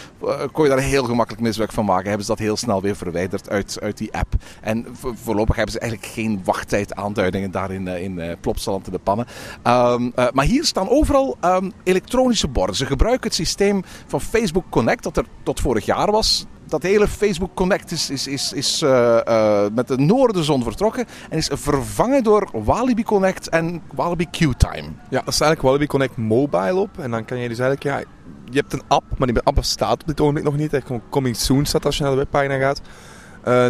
kon 0.53 0.65
je 0.65 0.71
daar 0.71 0.79
heel 0.79 1.05
gemakkelijk 1.05 1.43
miswerk 1.43 1.73
van 1.73 1.85
maken. 1.85 2.09
Hebben 2.09 2.27
ze 2.27 2.33
dat 2.33 2.41
heel 2.41 2.57
snel 2.57 2.83
weer 2.83 2.97
verwijderd 2.97 3.51
uit, 3.51 3.79
uit 3.83 3.99
die 3.99 4.15
app. 4.15 4.35
En 4.61 4.87
voorlopig 5.01 5.57
hebben 5.57 5.73
ze 5.73 5.81
eigenlijk 5.81 6.13
geen 6.13 6.41
wachttijdaanduidingen 6.45 7.51
daar 7.51 7.71
in, 7.71 7.89
in 7.89 8.37
Plopsaland 8.41 8.87
in 8.87 8.93
de 8.93 8.99
pannen. 8.99 9.27
Um, 9.65 10.08
uh, 10.17 10.27
maar 10.33 10.45
hier 10.45 10.65
staan 10.65 10.89
overal 10.89 11.37
um, 11.45 11.73
elektronische 11.85 12.49
borden. 12.49 12.77
Ze 12.77 12.87
gebruiken 12.87 13.27
het 13.27 13.35
systeem 13.35 13.83
van 14.07 14.21
Facebook 14.21 14.65
Connect, 14.71 15.03
dat 15.03 15.17
er 15.17 15.25
tot 15.43 15.61
vorig 15.61 15.85
jaar 15.85 16.11
was. 16.11 16.47
Dat 16.67 16.83
hele 16.83 17.09
Facebook 17.09 17.55
Connect 17.55 17.91
is, 17.91 18.11
is, 18.11 18.53
is, 18.53 18.83
uh, 18.83 19.21
uh, 19.29 19.65
met 19.75 19.89
de 19.89 19.97
noordenzon 19.99 20.63
vertrokken 20.63 21.07
en 21.31 21.39
is 21.39 21.51
vervangen 21.53 22.23
door 22.23 22.49
Walibi 22.53 23.03
Connect 23.03 23.49
en 23.49 23.83
Walibi 23.95 24.27
QTime. 24.31 24.89
Ja, 25.11 25.21
dat 25.25 25.35
is 25.35 25.41
eigenlijk 25.41 25.63
Walibi 25.63 25.87
Connect 25.87 26.17
Mobile 26.17 26.75
op. 26.75 26.99
En 26.99 27.11
dan 27.11 27.25
kan 27.25 27.39
je 27.39 27.49
dus 27.49 27.59
eigenlijk, 27.59 27.97
ja, 27.97 28.11
je 28.51 28.59
hebt 28.59 28.73
een 28.73 28.83
app, 28.89 29.05
maar 29.19 29.29
die 29.29 29.41
app 29.43 29.57
bestaat 29.57 30.01
op 30.01 30.07
dit 30.07 30.21
ogenblik 30.21 30.45
nog 30.45 30.57
niet. 30.57 30.79
Gewoon 30.85 31.03
coming 31.11 31.37
soon 31.37 31.67
staat 31.67 31.85
als 31.85 31.97
je 31.97 32.03
naar 32.03 32.13
de 32.13 32.19
webpagina 32.19 32.59
gaat. 32.59 32.81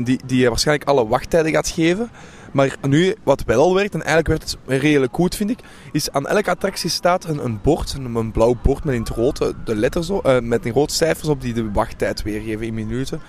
Die, 0.04 0.20
die 0.26 0.48
waarschijnlijk 0.48 0.88
alle 0.88 1.06
wachttijden 1.06 1.52
gaat 1.52 1.68
geven. 1.68 2.10
Maar 2.52 2.76
nu, 2.88 3.14
wat 3.22 3.44
wel 3.44 3.74
werkt, 3.74 3.94
en 3.94 4.02
eigenlijk 4.02 4.28
werkt 4.28 4.50
het 4.50 4.80
redelijk 4.80 5.14
goed, 5.14 5.34
vind 5.34 5.50
ik, 5.50 5.58
is 5.92 6.10
aan 6.10 6.26
elke 6.26 6.50
attractie 6.50 6.90
staat 6.90 7.24
een, 7.24 7.44
een 7.44 7.60
bord, 7.62 7.96
een, 8.14 8.32
blauw 8.32 8.54
bord 8.62 8.84
met 8.84 8.94
in 8.94 9.00
het 9.00 9.10
rood 9.10 9.38
de 9.64 9.76
letters, 9.76 10.10
uh, 10.10 10.38
met 10.40 10.66
in 10.66 10.72
rood 10.72 10.92
cijfers 10.92 11.28
op 11.28 11.40
die 11.40 11.54
de 11.54 11.70
wachttijd 11.72 12.22
weergeven 12.22 12.66
in 12.66 12.74
minuten. 12.74 13.20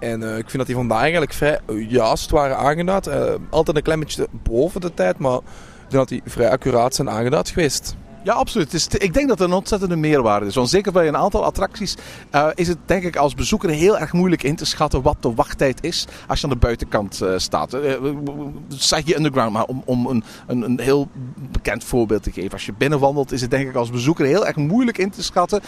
En 0.00 0.20
uh, 0.20 0.38
ik 0.38 0.44
vind 0.44 0.56
dat 0.56 0.66
die 0.66 0.76
vandaag 0.76 1.00
eigenlijk 1.00 1.32
vrij 1.32 1.60
juist 1.88 2.30
waren 2.30 2.56
aangeduid. 2.56 3.08
altijd 3.50 3.76
een 3.76 3.82
klein 3.82 4.00
beetje 4.00 4.28
boven 4.42 4.80
de 4.80 4.94
tijd, 4.94 5.18
maar 5.18 5.36
ik 5.36 5.90
denk 5.90 5.92
dat 5.92 6.08
die 6.08 6.22
vrij 6.24 6.50
accuraat 6.50 6.94
zijn 6.94 7.10
aangeduid 7.10 7.48
geweest. 7.48 7.96
Ja, 8.24 8.32
absoluut. 8.32 9.02
Ik 9.02 9.14
denk 9.14 9.28
dat 9.28 9.38
het 9.38 9.48
een 9.48 9.54
ontzettende 9.54 9.96
meerwaarde 9.96 10.46
is. 10.46 10.54
Want 10.54 10.68
zeker 10.68 10.92
bij 10.92 11.08
een 11.08 11.16
aantal 11.16 11.44
attracties 11.44 11.96
uh, 12.34 12.48
is 12.54 12.68
het 12.68 12.78
denk 12.84 13.04
ik 13.04 13.16
als 13.16 13.34
bezoeker 13.34 13.70
heel 13.70 13.98
erg 13.98 14.12
moeilijk 14.12 14.42
in 14.42 14.56
te 14.56 14.64
schatten 14.64 15.02
wat 15.02 15.16
de 15.20 15.34
wachttijd 15.34 15.84
is 15.84 16.06
als 16.26 16.40
je 16.40 16.46
aan 16.46 16.52
de 16.52 16.58
buitenkant 16.58 17.20
uh, 17.22 17.32
staat. 17.36 17.74
Uh, 17.74 17.92
zeg 18.68 19.06
je 19.06 19.16
underground, 19.16 19.52
maar 19.52 19.64
om, 19.64 19.82
om 19.84 20.06
een, 20.06 20.24
een, 20.46 20.62
een, 20.62 20.80
heel 20.80 21.08
bekend 21.52 21.84
voorbeeld 21.84 22.22
te 22.22 22.32
geven. 22.32 22.52
Als 22.52 22.66
je 22.66 22.72
binnenwandelt 22.72 23.32
is 23.32 23.40
het 23.40 23.50
denk 23.50 23.68
ik 23.68 23.74
als 23.74 23.90
bezoeker 23.90 24.26
heel 24.26 24.46
erg 24.46 24.56
moeilijk 24.56 24.98
in 24.98 25.10
te 25.10 25.22
schatten 25.22 25.62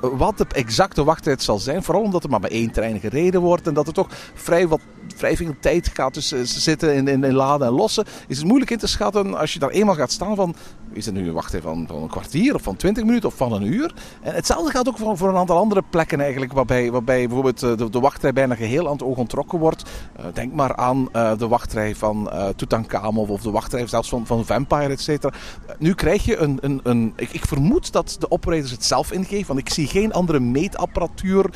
wat 0.00 0.38
de 0.38 0.46
exacte 0.52 1.04
wachttijd 1.04 1.42
zal 1.42 1.58
zijn. 1.58 1.82
Vooral 1.82 2.02
omdat 2.02 2.24
er 2.24 2.30
maar 2.30 2.40
bij 2.40 2.50
één 2.50 2.70
trein 2.70 3.00
gereden 3.00 3.40
wordt 3.40 3.66
en 3.66 3.74
dat 3.74 3.86
er 3.86 3.92
toch 3.92 4.08
vrij, 4.34 4.68
wat, 4.68 4.80
vrij 5.16 5.36
veel 5.36 5.54
tijd 5.60 5.90
gaat 5.94 6.12
tussen 6.12 6.46
zitten 6.46 6.94
in, 6.94 7.24
in 7.24 7.32
laden 7.32 7.66
en 7.66 7.72
lossen. 7.72 8.04
Is 8.28 8.36
het 8.36 8.46
moeilijk 8.46 8.70
in 8.70 8.78
te 8.78 8.86
schatten 8.86 9.38
als 9.38 9.52
je 9.52 9.58
daar 9.58 9.70
eenmaal 9.70 9.94
gaat 9.94 10.12
staan 10.12 10.36
van 10.36 10.54
is 10.94 11.06
het 11.06 11.14
nu 11.14 11.28
een 11.28 11.34
wachttijd 11.34 11.62
van, 11.62 11.84
van 11.88 12.02
een 12.02 12.08
kwartier 12.08 12.54
of 12.54 12.62
van 12.62 12.76
twintig 12.76 13.04
minuten 13.04 13.28
of 13.28 13.34
van 13.34 13.52
een 13.52 13.72
uur. 13.72 13.94
En 14.22 14.34
hetzelfde 14.34 14.70
gaat 14.70 14.88
ook 14.88 14.98
voor, 14.98 15.16
voor 15.16 15.28
een 15.28 15.36
aantal 15.36 15.58
andere 15.58 15.82
plekken 15.90 16.20
eigenlijk, 16.20 16.52
waarbij, 16.52 16.90
waarbij 16.90 17.26
bijvoorbeeld 17.26 17.62
eh, 17.62 17.76
de, 17.76 17.90
de 17.90 18.00
wachtrij 18.00 18.32
bijna 18.32 18.54
geheel 18.54 18.86
aan 18.86 18.92
het 18.92 19.02
oog 19.02 19.16
ontrokken 19.16 19.58
wordt. 19.58 19.90
Uh, 20.18 20.24
denk 20.32 20.52
maar 20.52 20.76
aan 20.76 21.08
uh, 21.12 21.38
de 21.38 21.48
wachtrij 21.48 21.94
van 21.94 22.30
uh, 22.32 23.08
of 23.16 23.42
de 23.42 23.50
wachtrij 23.50 23.86
zelfs 23.86 24.08
van, 24.08 24.26
van 24.26 24.44
Vampire, 24.44 24.88
et 24.88 25.00
cetera. 25.00 25.32
nu 25.78 25.94
krijg 25.94 26.24
je 26.24 26.36
een... 26.36 26.58
een, 26.60 26.80
een 26.82 27.12
ik, 27.16 27.30
ik, 27.30 27.46
vermoed 27.46 27.92
dat 27.92 28.16
de 28.18 28.30
operators 28.30 28.70
het 28.70 28.84
zelf 28.84 29.12
ingeven, 29.12 29.46
want 29.46 29.58
ik 29.58 29.68
zie 29.68 29.86
geen 29.86 30.12
andere 30.12 30.40
meetapparatuur 30.40 31.50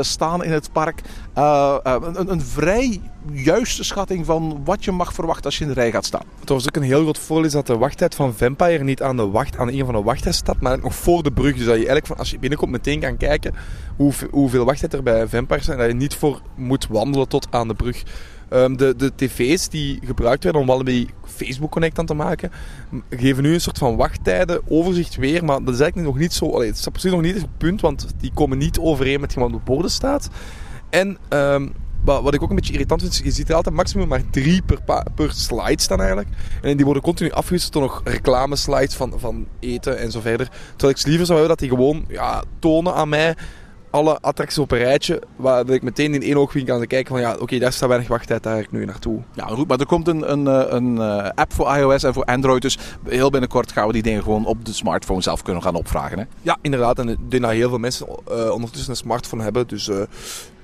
staan 0.00 0.44
in 0.44 0.52
het 0.52 0.72
park. 0.72 1.00
Een, 1.34 2.30
een, 2.30 2.40
vrij 2.40 3.00
juiste 3.32 3.84
schatting 3.84 4.26
van 4.26 4.60
wat 4.64 4.84
je 4.84 4.92
mag 4.92 5.12
verwachten 5.12 5.44
als 5.44 5.58
je 5.58 5.64
in 5.64 5.68
de 5.68 5.80
rij 5.80 5.90
gaat 5.90 6.04
staan? 6.04 6.24
Het 6.40 6.48
was 6.48 6.66
ook 6.66 6.76
een 6.76 6.82
heel 6.82 7.02
groot 7.02 7.18
voordeel 7.18 7.50
dat 7.50 7.66
de 7.66 7.76
wachttijd 7.76 8.14
van 8.14 8.34
Vampire 8.34 8.84
niet 8.84 9.02
aan, 9.02 9.16
de 9.16 9.26
wacht, 9.26 9.58
aan 9.58 9.68
een 9.68 9.84
van 9.84 9.94
de 9.94 10.02
wachters 10.02 10.36
staat, 10.36 10.60
maar 10.60 10.78
nog 10.78 10.94
voor 10.94 11.22
de 11.22 11.32
brug. 11.32 11.56
Dus 11.56 11.64
dat 11.64 11.66
je 11.66 11.74
eigenlijk 11.74 12.06
van, 12.06 12.16
als 12.16 12.30
je 12.30 12.38
binnenkomt 12.38 12.70
meteen 12.70 13.00
kan 13.00 13.16
kijken 13.16 13.54
hoeveel, 13.96 14.28
hoeveel 14.30 14.64
wachttijd 14.64 14.92
er 14.92 15.02
bij 15.02 15.26
Vampire 15.26 15.62
zijn. 15.62 15.78
Dat 15.78 15.86
je 15.86 15.94
niet 15.94 16.14
voor 16.14 16.40
moet 16.56 16.86
wandelen 16.86 17.28
tot 17.28 17.46
aan 17.50 17.68
de 17.68 17.74
brug. 17.74 18.02
Ehm, 18.48 18.76
de, 18.76 18.94
de 18.96 19.12
tv's 19.14 19.68
die 19.68 19.98
gebruikt 20.04 20.44
werden 20.44 20.62
om 20.62 20.66
Walibi 20.66 21.08
Facebook 21.24 21.70
Connect 21.70 21.98
aan 21.98 22.06
te 22.06 22.14
maken, 22.14 22.50
geven 23.10 23.42
nu 23.42 23.54
een 23.54 23.60
soort 23.60 23.78
van 23.78 23.96
wachttijden, 23.96 24.62
overzicht 24.68 25.16
weer. 25.16 25.44
Maar 25.44 25.64
dat 25.64 25.74
is 25.74 25.80
eigenlijk 25.80 26.10
nog 26.12 26.18
niet 26.18 26.32
zo. 26.32 26.50
Allee, 26.50 26.68
het 26.68 26.78
is 26.78 26.88
precies 26.88 27.10
nog 27.10 27.20
niet 27.20 27.34
het 27.34 27.58
punt, 27.58 27.80
want 27.80 28.06
die 28.20 28.30
komen 28.34 28.58
niet 28.58 28.78
overeen 28.78 29.20
met 29.20 29.34
wat 29.34 29.44
op 29.44 29.52
de 29.52 29.58
borden 29.64 29.90
staat. 29.90 30.30
En 30.90 31.18
ehm, 31.28 31.68
wat, 32.04 32.22
wat 32.22 32.34
ik 32.34 32.42
ook 32.42 32.50
een 32.50 32.56
beetje 32.56 32.72
irritant 32.72 33.00
vind, 33.00 33.20
je 33.24 33.30
ziet 33.30 33.48
er 33.48 33.54
altijd 33.54 33.74
maximum 33.74 34.08
maar 34.08 34.30
drie 34.30 34.62
per, 34.62 34.78
per 35.14 35.32
slide 35.32 35.82
staan 35.82 35.98
eigenlijk. 35.98 36.28
En 36.62 36.76
die 36.76 36.84
worden 36.84 37.02
continu 37.02 37.30
afgewisseld 37.30 37.72
door 37.72 37.82
nog 37.82 38.00
reclameslides 38.04 38.94
van, 38.94 39.12
van 39.16 39.46
eten 39.60 39.98
en 39.98 40.10
zo 40.10 40.20
verder. 40.20 40.48
Terwijl 40.76 40.98
ik 40.98 41.06
liever 41.06 41.26
zou 41.26 41.38
hebben 41.38 41.56
dat 41.56 41.68
die 41.68 41.78
gewoon 41.78 42.04
ja, 42.08 42.42
tonen 42.58 42.94
aan 42.94 43.08
mij 43.08 43.36
alle 43.94 44.18
attracties 44.20 44.58
op 44.58 44.70
een 44.70 44.78
rijtje, 44.78 45.22
waar 45.36 45.64
dat 45.64 45.74
ik 45.74 45.82
meteen 45.82 46.14
in 46.14 46.22
één 46.22 46.36
oogwink 46.36 46.66
kan 46.66 46.86
kijken 46.86 47.12
van 47.12 47.20
ja, 47.20 47.36
oké, 47.38 47.58
daar 47.58 47.72
staat 47.72 47.88
weinig 47.88 48.08
wachttijd, 48.08 48.42
daar 48.42 48.54
ga 48.54 48.60
ik 48.60 48.72
nu 48.72 48.84
naartoe. 48.84 49.20
Ja, 49.34 49.46
goed, 49.46 49.68
maar 49.68 49.80
er 49.80 49.86
komt 49.86 50.08
een, 50.08 50.32
een, 50.32 50.46
eh, 50.46 50.64
een 50.68 50.98
eh, 50.98 51.30
app 51.34 51.52
voor 51.52 51.76
iOS 51.76 52.02
en 52.02 52.14
voor 52.14 52.24
Android. 52.24 52.62
Dus 52.62 52.78
heel 53.04 53.30
binnenkort 53.30 53.72
gaan 53.72 53.86
we 53.86 53.92
die 53.92 54.02
dingen 54.02 54.22
gewoon 54.22 54.46
op 54.46 54.64
de 54.64 54.72
smartphone 54.72 55.22
zelf 55.22 55.42
kunnen 55.42 55.62
gaan 55.62 55.74
opvragen. 55.74 56.18
Hè? 56.18 56.24
Ja, 56.42 56.56
inderdaad. 56.60 56.98
En 56.98 57.08
ik 57.08 57.18
denk 57.28 57.42
dat 57.42 57.52
heel 57.52 57.68
veel 57.68 57.78
mensen 57.78 58.06
eh, 58.06 58.50
ondertussen 58.50 58.90
een 58.90 58.96
smartphone 58.96 59.42
hebben, 59.42 59.66
dus 59.66 59.88
eh, 59.88 59.96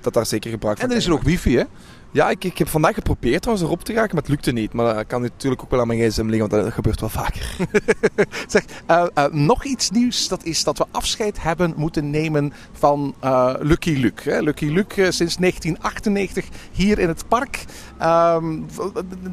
dat 0.01 0.13
daar 0.13 0.25
zeker 0.25 0.51
gebruik 0.51 0.77
van 0.77 0.85
En 0.85 0.91
er 0.91 0.97
is 0.97 1.07
er 1.07 1.13
ook 1.13 1.23
wifi, 1.23 1.57
hè? 1.57 1.63
Ja, 2.13 2.29
ik, 2.29 2.43
ik 2.43 2.57
heb 2.57 2.67
vandaag 2.67 2.93
geprobeerd 2.93 3.41
trouwens 3.41 3.67
erop 3.67 3.83
te 3.83 3.93
raken, 3.93 4.15
maar 4.15 4.23
het 4.23 4.31
lukte 4.31 4.51
niet. 4.51 4.73
Maar 4.73 4.93
dat 4.95 5.07
kan 5.07 5.21
natuurlijk 5.21 5.61
ook 5.61 5.69
wel 5.71 5.79
aan 5.79 5.87
mijn 5.87 5.99
gsm 5.99 6.25
liggen, 6.25 6.49
want 6.49 6.63
dat 6.63 6.73
gebeurt 6.73 6.99
wel 6.99 7.09
vaker. 7.09 7.55
Zeg, 8.47 8.63
eh, 8.85 9.05
eh, 9.13 9.25
nog 9.31 9.65
iets 9.65 9.89
nieuws. 9.89 10.27
Dat 10.27 10.43
is 10.43 10.63
dat 10.63 10.77
we 10.77 10.85
afscheid 10.91 11.41
hebben 11.41 11.73
moeten 11.75 12.09
nemen 12.09 12.53
van 12.71 13.15
eh, 13.19 13.53
Lucky 13.59 13.91
Luke. 13.91 14.29
Hè? 14.29 14.41
Lucky 14.41 14.65
Luke 14.65 15.11
sinds 15.11 15.35
1998 15.37 16.45
hier 16.71 16.99
in 16.99 17.07
het 17.07 17.27
park. 17.27 17.65
Ehm, 18.01 18.59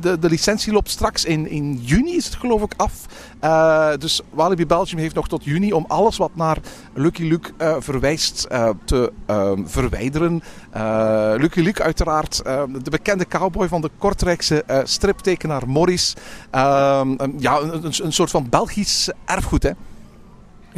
de, 0.00 0.18
de 0.18 0.28
licentie 0.28 0.72
loopt 0.72 0.90
straks 0.90 1.24
in, 1.24 1.48
in 1.48 1.78
juni, 1.82 2.16
is 2.16 2.24
het 2.24 2.34
geloof 2.34 2.62
ik, 2.62 2.72
af. 2.76 3.06
Eh, 3.40 3.90
dus 3.98 4.20
Walibi 4.30 4.66
Belgium 4.66 4.98
heeft 4.98 5.14
nog 5.14 5.28
tot 5.28 5.44
juni 5.44 5.72
om 5.72 5.84
alles 5.88 6.16
wat 6.16 6.30
naar 6.34 6.58
Lucky 6.94 7.22
Luke 7.22 7.50
eh, 7.56 7.76
verwijst 7.78 8.44
eh, 8.44 8.68
te 8.84 9.12
ehm, 9.26 9.66
verwijderen. 9.66 10.42
Lucky 11.40 11.60
Luke 11.60 11.82
uiteraard 11.82 12.40
eh, 12.40 12.62
de 12.82 12.90
bekende 12.90 13.26
cowboy 13.26 13.68
van 13.68 13.80
de 13.80 13.90
Kortrijkse 13.98 14.64
striptekenaar 14.84 15.68
Morris. 15.68 16.14
Ehm, 16.50 17.16
ja, 17.38 17.60
een 18.00 18.12
soort 18.12 18.30
van 18.30 18.48
Belgisch 18.48 19.08
erfgoed, 19.24 19.62
hè? 19.62 19.70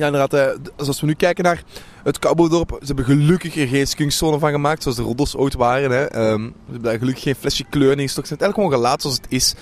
Ja, 0.00 0.06
inderdaad. 0.06 0.34
eh, 0.34 0.86
als 0.88 1.00
we 1.00 1.06
nu 1.06 1.14
kijken 1.14 1.44
naar 1.44 1.62
het 2.02 2.18
Cowboydorp, 2.18 2.76
ze 2.80 2.86
hebben 2.86 3.04
gelukkig 3.04 3.56
er 3.56 3.66
geen 3.66 3.86
skunkzone 3.86 4.38
van 4.38 4.50
gemaakt, 4.50 4.82
zoals 4.82 4.96
de 4.96 5.02
roddels 5.04 5.36
ooit 5.36 5.54
waren. 5.54 5.90
Hè. 5.90 6.04
Ehm, 6.04 6.42
ze 6.42 6.52
hebben 6.64 6.82
daar 6.82 6.98
gelukkig 6.98 7.22
geen 7.22 7.34
flesje 7.34 7.64
kleur 7.70 7.92
in 7.92 7.98
gestoken. 7.98 8.28
Ze 8.28 8.34
hebben 8.34 8.46
het 8.48 8.58
eigenlijk 8.58 8.72
gewoon 8.72 8.72
gelaten 8.72 9.00
zoals 9.00 9.16
het 9.16 9.26
is. 9.32 9.54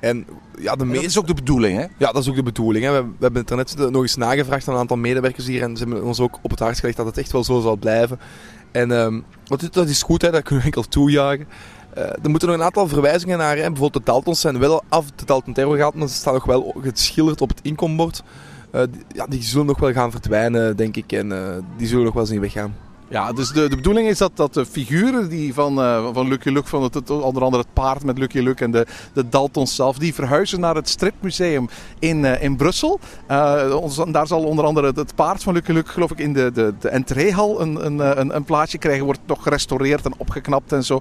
En 0.00 0.26
ja, 0.58 0.76
de 0.76 0.86
Dat 0.86 1.02
is 1.02 1.18
ook 1.18 1.26
de 1.26 1.34
bedoeling, 1.34 1.78
hè? 1.78 1.84
Ja, 1.98 2.12
dat 2.12 2.22
is 2.22 2.28
ook 2.28 2.34
de 2.34 2.42
bedoeling. 2.42 2.84
Hè. 2.84 2.92
We, 2.92 3.02
we 3.02 3.14
hebben 3.20 3.40
het 3.40 3.50
er 3.50 3.56
net 3.56 3.76
nog 3.90 4.02
eens 4.02 4.16
nagevraagd 4.16 4.68
aan 4.68 4.74
een 4.74 4.80
aantal 4.80 4.96
medewerkers 4.96 5.46
hier. 5.46 5.62
En 5.62 5.76
ze 5.76 5.84
hebben 5.84 6.04
ons 6.04 6.20
ook 6.20 6.38
op 6.42 6.50
het 6.50 6.58
hart 6.58 6.78
gelegd 6.78 6.96
dat 6.96 7.06
het 7.06 7.18
echt 7.18 7.32
wel 7.32 7.44
zo 7.44 7.60
zal 7.60 7.76
blijven. 7.76 8.18
En 8.72 8.92
ehm, 8.92 9.20
dat, 9.44 9.62
is- 9.62 9.70
dat 9.70 9.88
is 9.88 10.02
goed, 10.02 10.22
hè. 10.22 10.30
dat 10.30 10.42
kunnen 10.42 10.58
we 10.58 10.64
enkel 10.72 10.82
toejuichen. 10.88 11.46
Eh, 11.94 12.02
er 12.04 12.30
moeten 12.30 12.48
nog 12.48 12.56
een 12.56 12.64
aantal 12.64 12.88
verwijzingen 12.88 13.38
naar. 13.38 13.56
Hè. 13.56 13.62
Bijvoorbeeld 13.62 13.92
de 14.04 14.10
Daltons 14.12 14.40
zijn 14.40 14.58
wel 14.58 14.82
af 14.88 15.04
de 15.14 15.24
Dalton 15.24 15.52
Terror 15.54 15.76
gehad, 15.76 15.94
maar 15.94 16.08
ze 16.08 16.14
staan 16.14 16.34
nog 16.34 16.44
wel 16.44 16.74
geschilderd 16.82 17.40
op 17.40 17.48
het 17.48 17.60
inkombord. 17.62 18.22
Eh, 18.76 18.82
die, 18.90 19.02
ja, 19.08 19.26
die 19.26 19.42
zullen 19.42 19.66
nog 19.66 19.78
wel 19.78 19.92
gaan 19.92 20.10
verdwijnen, 20.10 20.76
denk 20.76 20.96
ik. 20.96 21.12
En 21.12 21.32
eh, 21.32 21.56
die 21.76 21.86
zullen 21.86 22.04
nog 22.04 22.14
wel 22.14 22.26
zien 22.26 22.40
weggaan. 22.40 22.74
Ja, 23.08 23.32
dus 23.32 23.48
de, 23.48 23.68
de 23.68 23.76
bedoeling 23.76 24.08
is 24.08 24.18
dat, 24.18 24.36
dat 24.36 24.54
de 24.54 24.66
figuren 24.66 25.28
die 25.28 25.54
van, 25.54 25.80
eh, 25.80 26.08
van 26.12 26.28
Lucky 26.28 26.48
Luke, 26.48 26.68
van 26.68 26.82
het, 26.82 27.10
onder 27.10 27.42
andere 27.42 27.62
het 27.62 27.72
paard 27.72 28.04
met 28.04 28.18
Lucky 28.18 28.38
Luke 28.38 28.64
en 28.64 28.70
de, 28.70 28.86
de 29.12 29.28
Daltons 29.28 29.74
zelf, 29.74 29.98
die 29.98 30.14
verhuizen 30.14 30.60
naar 30.60 30.74
het 30.74 30.88
stripmuseum 30.88 31.68
in, 31.98 32.24
eh, 32.24 32.42
in 32.42 32.56
Brussel. 32.56 33.00
Eh, 33.26 33.76
ons, 33.80 34.00
daar 34.08 34.26
zal 34.26 34.44
onder 34.44 34.64
andere 34.64 34.92
het, 34.94 35.14
paard 35.14 35.42
van 35.42 35.54
Lucky 35.54 35.72
Luke, 35.72 35.90
geloof 35.90 36.10
ik, 36.10 36.18
in 36.18 36.32
de, 36.32 36.50
de, 36.52 36.74
de 36.80 36.88
entreehal 36.88 37.60
een, 37.60 37.86
een, 37.86 38.20
een, 38.20 38.36
een 38.36 38.44
plaatsje 38.44 38.78
krijgen. 38.78 39.04
Wordt 39.04 39.20
nog 39.26 39.42
gerestaureerd 39.42 40.04
en 40.04 40.14
opgeknapt 40.16 40.72
en 40.72 40.84
zo. 40.84 41.00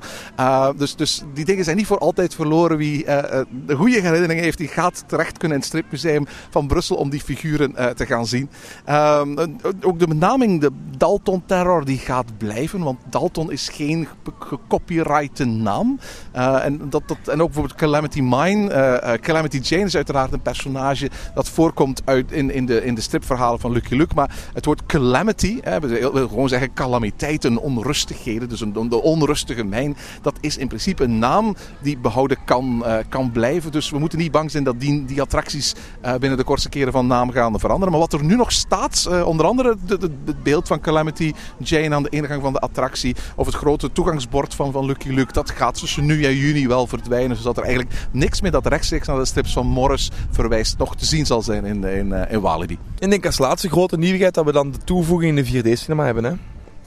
Dus, 0.78 0.96
dus 0.96 1.24
die 1.34 1.46
dingen 1.46 1.64
zijn 1.64 1.78
niet 1.78 1.86
voor 1.86 1.98
altijd 1.98 2.36
verloren. 2.36 2.78
Wie 2.78 3.06
de 3.06 3.76
goede 3.76 4.02
herinneringen 4.02 4.44
heeft, 4.44 4.58
die 4.58 4.68
gaat 4.68 5.04
terecht 5.08 5.38
kunnen 5.38 5.58
in 5.58 5.64
het 5.64 5.66
stripmuseum 5.66 6.26
van 6.50 6.68
Brussel 6.68 6.96
om 6.96 7.10
die 7.10 7.22
figuren 7.22 7.96
te 7.96 8.06
gaan 8.06 8.26
zien. 8.26 8.50
Ehm, 8.86 9.48
ook 9.82 10.00
de 10.00 10.08
benaming, 10.08 10.62
de 10.62 10.72
Dalton 10.98 11.44
Terror, 11.46 11.86
gaat 11.98 12.38
blijven. 12.38 12.84
Want 12.84 13.00
Dalton 13.10 13.52
is 13.52 13.70
geen 13.70 14.08
ge- 14.24 14.32
gecopyrighte 14.40 15.46
naam. 15.46 16.00
Eh, 16.32 16.66
en, 16.66 16.82
dat, 16.90 17.04
en 17.26 17.42
ook 17.42 17.46
bijvoorbeeld 17.48 17.76
Calamity 17.80 18.22
Mine. 18.22 18.70
eh, 18.72 19.14
eh, 19.14 19.20
Calamity 19.22 19.58
Jane 19.58 19.84
is 19.86 19.96
uiteraard 19.96 20.34
een 20.34 20.42
personage 20.42 21.10
dat 21.36 21.50
voorkomt 21.50 22.02
uit 22.06 22.32
in, 22.32 22.52
in, 22.52 22.66
de, 22.66 22.86
in 22.86 22.96
de 22.96 23.02
stripverhalen 23.02 23.60
van 23.60 23.72
Lucky 23.72 23.96
Luke. 23.96 24.16
Maar 24.16 24.36
het 24.54 24.66
woord 24.66 24.86
calamity, 24.86 25.60
hè, 25.62 25.80
we 25.80 25.88
willen 25.88 26.30
gewoon 26.30 26.50
zeggen 26.50 26.74
calamiteiten, 26.74 27.58
onrustigheden. 27.58 28.50
Dus 28.50 28.62
een, 28.62 28.74
de 28.90 29.02
onrustige 29.02 29.64
mijn. 29.64 29.98
Dat 30.22 30.36
is 30.42 30.58
in 30.58 30.68
principe 30.68 31.04
een 31.04 31.20
naam 31.20 31.56
die 31.82 31.98
behouden 31.98 32.38
kan, 32.46 32.84
kan 33.10 33.32
blijven. 33.32 33.72
Dus 33.72 33.90
we 33.90 34.00
moeten 34.00 34.20
niet 34.20 34.32
bang 34.32 34.52
zijn 34.52 34.64
dat 34.64 34.80
die, 34.80 35.06
die 35.06 35.22
attracties 35.22 35.74
binnen 36.20 36.38
de 36.38 36.44
kortste 36.44 36.70
keren 36.70 36.92
van 36.94 37.08
naam 37.08 37.32
gaan 37.32 37.60
veranderen. 37.60 37.92
Maar 37.92 38.02
wat 38.02 38.14
er 38.14 38.24
nu 38.24 38.36
nog 38.36 38.52
staat, 38.52 39.10
onder 39.26 39.46
andere 39.46 39.76
de- 39.86 39.98
de- 39.98 40.12
het 40.26 40.44
beeld 40.44 40.68
van 40.68 40.80
Calamity 40.80 41.34
Jane 41.58 41.85
aan 41.94 42.04
de 42.04 42.10
ingang 42.10 42.42
van 42.42 42.54
de 42.54 42.60
attractie. 42.60 43.16
Of 43.36 43.46
het 43.46 43.56
grote 43.56 43.92
toegangsbord 43.92 44.54
van, 44.54 44.72
van 44.72 44.86
Lucky 44.86 45.10
Luke. 45.10 45.34
Dat 45.34 45.50
gaat 45.50 45.80
tussen 45.80 46.06
nu 46.06 46.24
en 46.24 46.36
juni 46.36 46.68
wel 46.68 46.88
verdwijnen. 46.88 47.38
Zodat 47.38 47.58
er 47.58 47.64
eigenlijk 47.64 48.08
niks 48.12 48.42
meer 48.42 48.52
dat 48.52 48.66
rechtstreeks 48.66 49.08
naar 49.08 49.18
de 49.18 49.26
strips 49.26 49.54
van 49.54 49.68
Morris 49.68 50.12
verwijst 50.30 50.78
nog 50.78 50.96
te 50.96 51.06
zien 51.06 51.26
zal 51.26 51.42
zijn 51.42 51.66
in, 51.66 51.84
in, 51.84 52.14
eh, 52.14 52.32
in 52.32 52.42
Walibi. 52.42 52.78
En 53.00 53.10
denk 53.10 53.26
als 53.26 53.38
laatste 53.38 53.70
grote 53.70 53.98
nieuwigheid 53.98 54.34
dat 54.34 54.46
we 54.46 54.52
dan 54.52 54.72
de 54.72 54.78
toevoeging 54.84 55.38
in 55.38 55.44
de 55.44 55.76
4D-cinema 55.76 56.06
hebben. 56.06 56.24
Hè. 56.24 56.34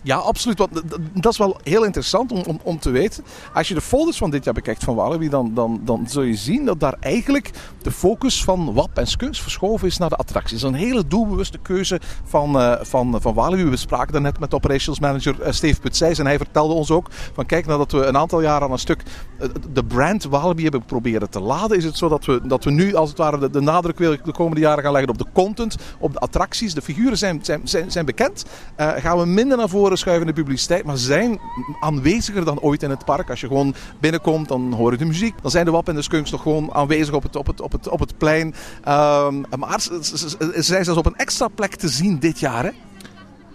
Ja, 0.08 0.16
absoluut. 0.16 0.58
Want 0.58 0.82
dat 1.14 1.32
is 1.32 1.38
wel 1.38 1.56
heel 1.62 1.84
interessant 1.84 2.32
om, 2.32 2.42
om, 2.46 2.60
om 2.62 2.78
te 2.78 2.90
weten. 2.90 3.24
Als 3.54 3.68
je 3.68 3.74
de 3.74 3.80
folders 3.80 4.16
van 4.16 4.30
dit 4.30 4.44
jaar 4.44 4.54
bekijkt 4.54 4.84
van 4.84 4.94
Walibi, 4.94 5.28
dan, 5.28 5.54
dan, 5.54 5.80
dan 5.84 6.06
zul 6.08 6.22
je 6.22 6.34
zien 6.34 6.64
dat 6.64 6.80
daar 6.80 6.96
eigenlijk 7.00 7.50
de 7.82 7.90
focus 7.90 8.44
van 8.44 8.74
WAP 8.74 8.98
en 8.98 9.06
Skunks 9.06 9.40
verschoven 9.40 9.86
is 9.86 9.98
naar 9.98 10.08
de 10.08 10.16
attracties. 10.16 10.60
Dat 10.60 10.70
is 10.70 10.76
een 10.76 10.86
hele 10.86 11.06
doelbewuste 11.06 11.58
keuze 11.58 12.00
van, 12.24 12.60
eh, 12.60 12.76
van, 12.80 13.20
van 13.20 13.34
Walibi. 13.34 13.64
We 13.64 13.76
spraken 13.76 14.12
daarnet 14.12 14.38
met 14.38 14.54
operations 14.54 15.00
manager 15.00 15.40
eh, 15.40 15.52
Steve 15.52 15.80
Putzijs 15.80 16.18
en 16.18 16.26
hij 16.26 16.36
vertelde 16.36 16.74
ons 16.74 16.90
ook 16.90 17.08
van 17.32 17.46
kijk, 17.46 17.66
nadat 17.66 17.92
we 17.92 18.04
een 18.04 18.16
aantal 18.16 18.40
jaar 18.40 18.62
aan 18.62 18.72
een 18.72 18.78
stuk 18.78 19.02
eh, 19.38 19.48
de 19.72 19.84
brand 19.84 20.24
Walibi 20.24 20.62
hebben 20.62 20.84
proberen 20.84 21.30
te 21.30 21.40
laden, 21.40 21.76
is 21.76 21.84
het 21.84 21.96
zo 21.96 22.08
dat 22.08 22.24
we, 22.24 22.40
dat 22.44 22.64
we 22.64 22.70
nu 22.70 22.94
als 22.94 23.08
het 23.08 23.18
ware 23.18 23.38
de, 23.38 23.50
de 23.50 23.60
nadruk 23.60 23.96
de 23.96 24.32
komende 24.32 24.60
jaren 24.60 24.82
gaan 24.82 24.92
leggen 24.92 25.10
op 25.10 25.18
de 25.18 25.26
content, 25.32 25.76
op 25.98 26.12
de 26.12 26.18
attracties. 26.18 26.74
De 26.74 26.82
figuren 26.82 27.18
zijn, 27.18 27.38
zijn, 27.42 27.60
zijn, 27.64 27.90
zijn 27.90 28.04
bekend. 28.04 28.44
Eh, 28.76 28.88
gaan 28.96 29.18
we 29.18 29.26
minder 29.26 29.56
naar 29.56 29.68
voren 29.68 29.97
schuiven 29.98 30.26
in 30.28 30.34
de 30.34 30.40
publiciteit, 30.42 30.84
maar 30.84 30.96
zijn 30.98 31.40
aanweziger 31.80 32.44
dan 32.44 32.60
ooit 32.60 32.82
in 32.82 32.90
het 32.90 33.04
park. 33.04 33.30
Als 33.30 33.40
je 33.40 33.46
gewoon 33.46 33.74
binnenkomt, 34.00 34.48
dan 34.48 34.72
hoor 34.72 34.92
je 34.92 34.98
de 34.98 35.04
muziek. 35.04 35.34
Dan 35.42 35.50
zijn 35.50 35.64
de 35.64 35.70
WAP 35.70 35.88
en 35.88 35.94
de 35.94 36.02
Skunks 36.02 36.30
nog 36.30 36.42
gewoon 36.42 36.72
aanwezig 36.74 37.14
op 37.14 37.22
het, 37.22 37.36
op 37.36 37.46
het, 37.46 37.60
op 37.60 37.72
het, 37.72 37.88
op 37.88 38.00
het 38.00 38.18
plein. 38.18 38.54
Ehm, 38.84 39.42
maar 39.58 39.80
ze, 39.80 39.98
ze- 40.02 40.18
ze- 40.18 40.36
ze 40.54 40.62
zijn 40.62 40.84
zelfs 40.84 40.98
op 40.98 41.06
een 41.06 41.16
extra 41.16 41.48
plek 41.48 41.74
te 41.74 41.88
zien 41.88 42.18
dit 42.18 42.38
jaar. 42.40 42.64
Hè? 42.64 42.70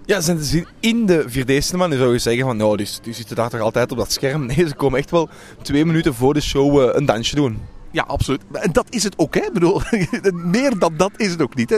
Ja, 0.06 0.16
ze 0.20 0.22
zijn 0.26 0.38
te 0.38 0.44
zien 0.44 0.68
in 0.80 1.06
de 1.06 1.26
4D-cinema. 1.30 1.88
Nu 1.88 1.98
zou 1.98 2.12
je 2.12 2.20
zeggen 2.20 2.46
van, 2.46 2.58
nou, 2.58 2.78
die, 2.78 2.88
die 3.02 3.14
zitten 3.14 3.36
daar 3.36 3.50
toch 3.50 3.60
altijd 3.60 3.92
op 3.92 3.98
dat 3.98 4.12
scherm. 4.12 4.46
Nee, 4.46 4.68
ze 4.68 4.76
komen 4.76 5.00
echt 5.00 5.12
wel 5.12 5.30
twee 5.62 5.86
minuten 5.86 6.14
voor 6.14 6.34
de 6.34 6.42
show 6.42 6.82
eh, 6.82 6.90
een 6.96 7.06
dansje 7.06 7.36
doen. 7.36 7.58
Ja, 7.94 8.04
absoluut. 8.08 8.42
En 8.52 8.72
dat 8.72 8.86
is 8.90 9.04
het 9.04 9.18
ook, 9.18 9.36
hè? 9.36 9.52
Bedoel, 9.54 9.82
meer 10.34 10.80
dan 10.80 10.94
dat 10.98 11.12
is 11.18 11.32
het 11.32 11.42
ook 11.42 11.56
niet. 11.56 11.70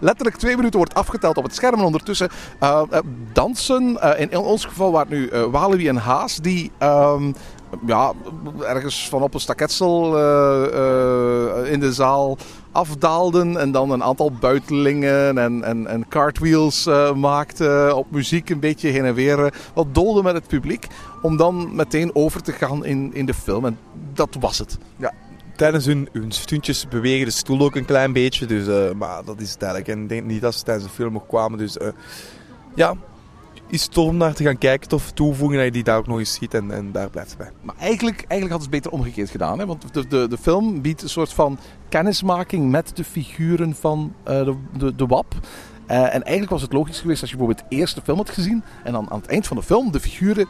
Letterlijk 0.00 0.36
twee 0.36 0.56
minuten 0.56 0.78
wordt 0.78 0.94
afgeteld 0.94 1.36
op 1.36 1.44
het 1.44 1.54
scherm. 1.54 1.78
En 1.78 1.84
ondertussen 1.84 2.28
eh, 2.60 2.82
eh, 2.90 2.98
dansen. 3.32 4.00
eh, 4.00 4.20
in, 4.20 4.38
ons 4.38 4.64
geval 4.64 4.92
waren 4.92 5.12
nu 5.12 5.30
Walibi 5.50 5.88
en 5.88 5.96
Haas. 5.96 6.36
Die 6.36 6.70
ehm, 6.78 7.32
ja, 7.86 8.12
ergens 8.60 9.08
van 9.08 9.22
op 9.22 9.34
een 9.34 9.40
staketsel 9.40 10.06
in 11.64 11.80
de 11.80 11.92
zaal 11.92 12.38
afdaalden. 12.76 13.56
En 13.56 13.72
dan 13.72 13.90
een 13.90 14.02
aantal 14.02 14.32
buitelingen 14.32 15.38
en, 15.38 15.64
en, 15.64 15.86
en 15.86 16.08
cartwheels 16.08 16.86
eh, 16.86 17.14
maakten. 17.14 17.96
Op 17.96 18.10
muziek 18.10 18.50
een 18.50 18.60
beetje 18.60 18.88
heen 18.88 19.04
en 19.04 19.14
weer. 19.14 19.54
wat 19.74 19.94
dolden 19.94 20.24
met 20.24 20.34
het 20.34 20.46
publiek. 20.46 20.86
Om 21.22 21.36
dan 21.36 21.74
meteen 21.74 22.14
over 22.14 22.42
te 22.42 22.52
gaan 22.52 22.84
in, 22.84 23.10
in 23.14 23.26
de 23.26 23.34
film. 23.34 23.64
En 23.64 23.78
dat 24.12 24.36
was 24.40 24.58
het. 24.58 24.78
Tijdens 25.56 25.86
hun, 25.86 26.08
stuntjes 26.28 26.88
bewegen 26.88 27.26
de 27.26 27.32
stoel 27.32 27.60
ook 27.60 27.76
een 27.76 27.84
klein 27.84 28.12
beetje. 28.12 28.46
Dus, 28.46 28.66
eh, 28.66 28.94
maar 28.94 29.24
dat 29.24 29.40
is 29.40 29.50
het 29.50 29.62
eigenlijk. 29.62 29.92
En 29.92 30.02
ik 30.02 30.08
denk 30.08 30.24
niet 30.24 30.40
dat 30.40 30.54
ze 30.54 30.64
tijdens 30.64 30.86
de 30.86 30.92
film 30.92 31.12
nog 31.12 31.26
kwamen. 31.26 31.58
Dus 31.58 31.78
eh, 31.78 31.88
ja, 32.74 32.94
is 33.66 33.86
tof 33.86 34.12
naar 34.12 34.34
te 34.34 34.44
gaan 34.44 34.58
kijken, 34.58 34.88
tof 34.88 35.12
toevoegen 35.12 35.56
dat 35.56 35.66
je 35.66 35.72
die 35.72 35.82
daar 35.82 35.98
ook 35.98 36.06
nog 36.06 36.18
eens 36.18 36.34
ziet 36.34 36.54
en, 36.54 36.70
en 36.70 36.92
daar 36.92 37.10
blijft 37.10 37.30
ze 37.30 37.36
bij. 37.36 37.50
Maar 37.62 37.74
eigenlijk, 37.78 38.16
eigenlijk 38.16 38.50
had 38.50 38.60
het 38.60 38.70
beter 38.70 38.90
omgekeerd 38.90 39.30
gedaan. 39.30 39.58
Hè? 39.58 39.66
Want 39.66 39.94
de, 39.94 40.06
de, 40.06 40.28
de 40.28 40.38
film 40.38 40.82
biedt 40.82 41.02
een 41.02 41.08
soort 41.08 41.32
van 41.32 41.58
kennismaking 41.88 42.70
met 42.70 42.96
de 42.96 43.04
figuren 43.04 43.74
van 43.74 44.14
uh, 44.28 44.44
de, 44.44 44.56
de, 44.78 44.94
de 44.94 45.06
WAP. 45.06 45.34
En 45.86 46.22
eigenlijk 46.22 46.50
was 46.50 46.62
het 46.62 46.72
logisch 46.72 47.00
geweest 47.00 47.20
als 47.20 47.30
je 47.30 47.36
bijvoorbeeld 47.36 47.70
de 47.70 47.76
eerste 47.76 48.00
film 48.02 48.16
had 48.16 48.30
gezien. 48.30 48.62
En 48.84 48.92
dan 48.92 49.10
aan 49.10 49.20
het 49.20 49.30
eind 49.30 49.46
van 49.46 49.56
de 49.56 49.62
film 49.62 49.92
de 49.92 50.00
figuren 50.00 50.46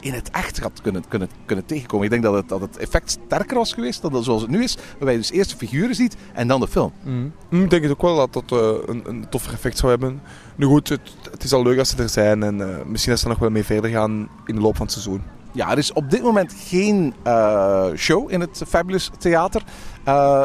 in 0.00 0.12
het 0.12 0.30
echt 0.30 0.58
had 0.58 0.80
kunnen, 0.82 1.04
kunnen, 1.08 1.28
kunnen 1.44 1.66
tegenkomen. 1.66 2.04
Ik 2.04 2.10
denk 2.10 2.22
dat 2.22 2.34
het, 2.34 2.48
dat 2.48 2.60
het 2.60 2.76
effect 2.76 3.10
sterker 3.10 3.56
was 3.56 3.72
geweest 3.72 4.02
dan 4.02 4.24
zoals 4.24 4.42
het 4.42 4.50
nu 4.50 4.62
is. 4.62 4.76
Waarbij 4.90 5.12
je 5.12 5.18
dus 5.18 5.30
eerst 5.30 5.50
de 5.50 5.56
figuren 5.56 5.94
ziet 5.94 6.16
en 6.32 6.48
dan 6.48 6.60
de 6.60 6.68
film. 6.68 6.92
Mm. 7.02 7.32
Ik 7.50 7.70
denk 7.70 7.82
het 7.82 7.92
ook 7.92 8.02
wel 8.02 8.16
dat 8.16 8.32
dat 8.32 8.60
uh, 8.60 8.78
een, 8.86 9.02
een 9.06 9.28
toffer 9.28 9.52
effect 9.52 9.78
zou 9.78 9.90
hebben. 9.90 10.22
Nu 10.56 10.66
goed, 10.66 10.88
het, 10.88 11.00
het, 11.30 11.44
is 11.44 11.52
al 11.52 11.62
leuk 11.62 11.78
als 11.78 11.88
ze 11.88 12.02
er 12.02 12.08
zijn. 12.08 12.42
En 12.42 12.58
uh, 12.58 12.66
misschien 12.86 13.12
dat 13.12 13.20
ze 13.20 13.28
nog 13.28 13.38
wel 13.38 13.50
mee 13.50 13.64
verder 13.64 13.90
gaan 13.90 14.28
in 14.46 14.54
de 14.54 14.60
loop 14.60 14.76
van 14.76 14.86
het 14.86 14.94
seizoen. 14.94 15.22
Ja, 15.52 15.70
er 15.70 15.78
is 15.78 15.92
op 15.92 16.10
dit 16.10 16.22
moment 16.22 16.54
geen 16.56 17.14
uh, 17.26 17.86
show 17.96 18.30
in 18.30 18.40
het 18.40 18.62
Fabulous 18.68 19.10
Theater. 19.18 19.62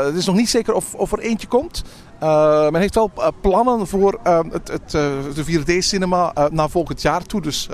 het 0.05 0.15
is 0.15 0.25
nog 0.25 0.35
niet 0.35 0.50
zeker 0.50 0.74
of, 0.74 0.95
of 0.95 1.12
er 1.12 1.19
eentje 1.19 1.47
komt. 1.47 1.83
Uh, 2.24 2.69
men 2.69 2.81
heeft 2.81 2.95
wel 2.95 3.12
uh, 3.17 3.27
plannen 3.41 3.88
voor 3.88 4.19
uh, 4.27 4.39
het, 4.50 4.67
het, 4.67 4.91
de 5.36 5.62
4D-cinema 5.62 6.34
naar 6.51 6.69
volgend 6.69 7.01
jaar 7.01 7.24
toe. 7.24 7.41
Dus 7.41 7.67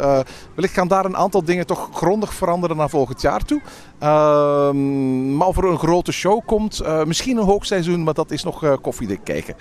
wellicht 0.55 0.74
gaan 0.74 0.88
daar 0.88 1.05
een 1.05 1.17
aantal 1.17 1.43
dingen 1.43 1.65
toch 1.65 1.89
grondig 1.93 2.33
veranderen 2.33 2.77
naar 2.77 2.89
volgend 2.89 3.21
jaar 3.21 3.45
toe. 3.45 3.62
Ehm, 4.00 5.38
maar 5.38 5.48
of 5.48 5.57
er 5.57 5.65
een 5.65 5.79
grote 5.79 6.12
show 6.12 6.41
komt, 6.45 6.81
misschien 7.05 7.38
een 7.38 7.43
hoogseizoen, 7.43 8.03
maar 8.03 8.13
dat 8.13 8.31
is 8.31 8.43
nog 8.43 8.81
koffiedik 8.81 9.19
kijken. 9.24 9.55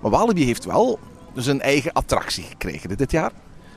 Maar 0.00 0.10
Walibi 0.10 0.44
heeft 0.44 0.64
wel 0.64 0.98
dus 1.34 1.46
een 1.46 1.60
eigen 1.60 1.92
attractie 1.92 2.44
gekregen 2.44 2.96
dit 2.96 3.10
jaar. 3.10 3.32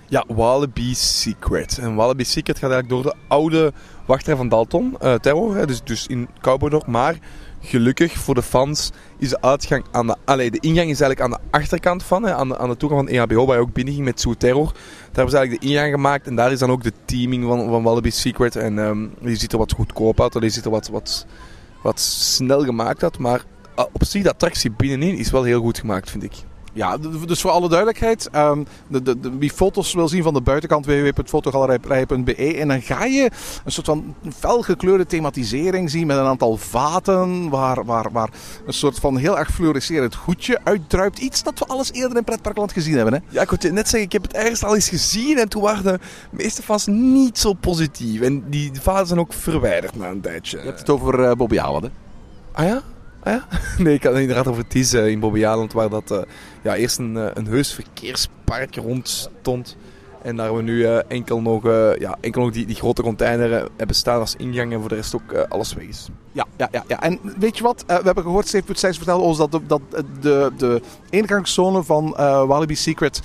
Ja, 0.07 0.23
Wallaby 0.27 0.93
Secret. 0.93 1.77
En 1.77 1.95
Wallaby 1.95 2.23
Secret 2.23 2.59
gaat 2.59 2.71
eigenlijk 2.71 3.03
door 3.03 3.13
de 3.13 3.19
oude 3.27 3.73
wachtrij 4.05 4.35
van 4.35 4.49
Dalton, 4.49 4.97
Terror, 5.21 5.67
dus, 5.67 5.83
dus 5.83 6.07
in 6.07 6.29
Cowboydorp. 6.41 6.87
Maar 6.87 7.19
gelukkig 7.61 8.13
voor 8.13 8.35
de 8.35 8.41
fans 8.41 8.91
is 9.17 9.29
de 9.29 9.41
uitgang 9.41 9.85
aan 9.91 10.07
de... 10.07 10.15
Allee, 10.25 10.51
de 10.51 10.59
ingang 10.59 10.89
is 10.89 11.01
eigenlijk 11.01 11.21
aan 11.21 11.29
de 11.29 11.57
achterkant 11.57 12.03
van, 12.03 12.23
hè, 12.23 12.33
aan, 12.33 12.47
de, 12.47 12.57
aan 12.57 12.69
de 12.69 12.77
toegang 12.77 13.01
van 13.01 13.15
EHBO, 13.15 13.45
waar 13.45 13.55
je 13.55 13.61
ook 13.61 13.73
binnen 13.73 13.93
ging 13.93 14.05
met 14.05 14.21
Zoo 14.21 14.33
Terror. 14.33 14.65
Daar 14.65 15.05
hebben 15.11 15.29
ze 15.29 15.37
eigenlijk 15.37 15.61
de 15.61 15.69
ingang 15.69 15.93
gemaakt 15.93 16.27
en 16.27 16.35
daar 16.35 16.51
is 16.51 16.59
dan 16.59 16.71
ook 16.71 16.83
de 16.83 16.93
teaming 17.05 17.43
van, 17.43 17.69
van 17.69 17.83
Wallaby 17.83 18.09
Secret. 18.09 18.55
En 18.55 18.77
um, 18.77 19.13
ziet 19.23 19.51
er 19.51 19.57
wat 19.57 19.73
goedkoop 19.73 20.21
uit, 20.21 20.39
die 20.39 20.49
ziet 20.49 20.65
er 20.65 20.71
wat, 20.71 20.87
wat, 20.87 21.25
wat 21.83 21.99
snel 21.99 22.63
gemaakt 22.63 23.03
uit. 23.03 23.17
Maar 23.17 23.43
uh, 23.79 23.85
op 23.91 24.03
zich, 24.03 24.23
de 24.23 24.29
attractie 24.29 24.71
binnenin 24.71 25.17
is 25.17 25.31
wel 25.31 25.43
heel 25.43 25.61
goed 25.61 25.79
gemaakt, 25.79 26.09
vind 26.09 26.23
ik. 26.23 26.33
Ja, 26.73 26.97
dus 26.97 27.41
voor 27.41 27.51
alle 27.51 27.69
duidelijkheid, 27.69 28.29
um, 28.35 28.65
de, 28.87 29.01
de, 29.01 29.19
de, 29.19 29.37
wie 29.37 29.51
foto's 29.51 29.93
wil 29.93 30.07
zien 30.07 30.23
van 30.23 30.33
de 30.33 30.41
buitenkant, 30.41 30.85
www.fotogalerij.be. 30.85 32.57
En 32.57 32.67
dan 32.67 32.81
ga 32.81 33.05
je 33.05 33.31
een 33.65 33.71
soort 33.71 33.85
van 33.85 34.15
felgekleurde 34.37 35.05
thematisering 35.05 35.89
zien 35.89 36.07
met 36.07 36.17
een 36.17 36.25
aantal 36.25 36.57
vaten, 36.57 37.49
waar, 37.49 37.85
waar, 37.85 38.11
waar 38.11 38.29
een 38.65 38.73
soort 38.73 38.99
van 38.99 39.17
heel 39.17 39.37
erg 39.37 39.51
fluorescerend 39.51 40.15
goedje 40.15 40.59
uitdruipt. 40.63 41.17
Iets 41.17 41.43
dat 41.43 41.59
we 41.59 41.65
alles 41.65 41.91
eerder 41.91 42.17
in 42.17 42.23
pretparkland 42.23 42.71
gezien 42.71 42.95
hebben. 42.95 43.13
Hè? 43.13 43.19
Ja, 43.29 43.41
ik 43.41 43.49
wil 43.49 43.71
net 43.71 43.89
zeggen, 43.89 44.01
ik 44.01 44.11
heb 44.11 44.21
het 44.21 44.33
ergens 44.33 44.63
al 44.63 44.75
eens 44.75 44.89
gezien 44.89 45.37
en 45.37 45.49
toen 45.49 45.61
waren 45.61 45.83
de 45.83 45.99
meeste 46.31 46.61
fans 46.61 46.85
niet 46.87 47.39
zo 47.39 47.53
positief. 47.53 48.21
En 48.21 48.49
die 48.49 48.71
vaten 48.81 49.07
zijn 49.07 49.19
ook 49.19 49.33
verwijderd 49.33 49.95
na 49.95 50.09
een 50.09 50.21
tijdje. 50.21 50.57
Je 50.57 50.65
hebt 50.65 50.79
het 50.79 50.89
over 50.89 51.19
uh, 51.19 51.31
Bobby 51.31 51.55
hè? 51.55 51.89
Ah 52.51 52.65
ja? 52.65 52.81
Ah 53.23 53.33
ja? 53.33 53.47
Nee, 53.83 53.93
ik 53.93 54.03
had 54.03 54.13
het 54.13 54.21
inderdaad 54.21 54.47
over 54.47 54.67
Ties 54.67 54.93
uh, 54.93 55.07
in 55.07 55.19
Bobbejaanland, 55.19 55.73
waar 55.73 55.89
dat, 55.89 56.11
uh, 56.11 56.21
ja, 56.61 56.75
eerst 56.75 56.97
een, 56.97 57.15
uh, 57.15 57.27
een 57.33 57.47
heus 57.47 57.73
verkeerspark 57.73 58.75
rond 58.75 59.07
stond. 59.07 59.77
En 60.21 60.35
daar 60.35 60.55
we 60.55 60.61
nu 60.61 60.83
enkel 61.07 61.41
nog, 61.41 61.63
ja, 61.99 62.17
enkel 62.21 62.41
nog 62.41 62.51
die, 62.51 62.65
die 62.65 62.75
grote 62.75 63.01
container 63.01 63.69
hebben 63.77 63.95
staan 63.95 64.19
als 64.19 64.35
ingang 64.35 64.73
en 64.73 64.79
voor 64.79 64.89
de 64.89 64.95
rest 64.95 65.15
ook 65.15 65.33
alles 65.33 65.73
weg 65.73 65.85
is. 65.85 66.07
Ja, 66.31 66.45
ja, 66.59 66.67
ja, 66.71 66.83
ja. 66.87 67.01
En 67.01 67.19
weet 67.37 67.57
je 67.57 67.63
wat? 67.63 67.83
we 67.87 67.93
hebben 67.93 68.23
gehoord, 68.23 68.47
Steve 68.47 68.63
Putzijs 68.63 68.97
vertelde 68.97 69.23
ons 69.23 69.37
dat 69.37 69.51
de, 69.51 69.61
dat 69.67 69.81
de, 70.21 70.51
de 70.57 70.81
ingangszone 71.09 71.83
van 71.83 72.13
Walibi 72.47 72.75
Secret 72.75 73.21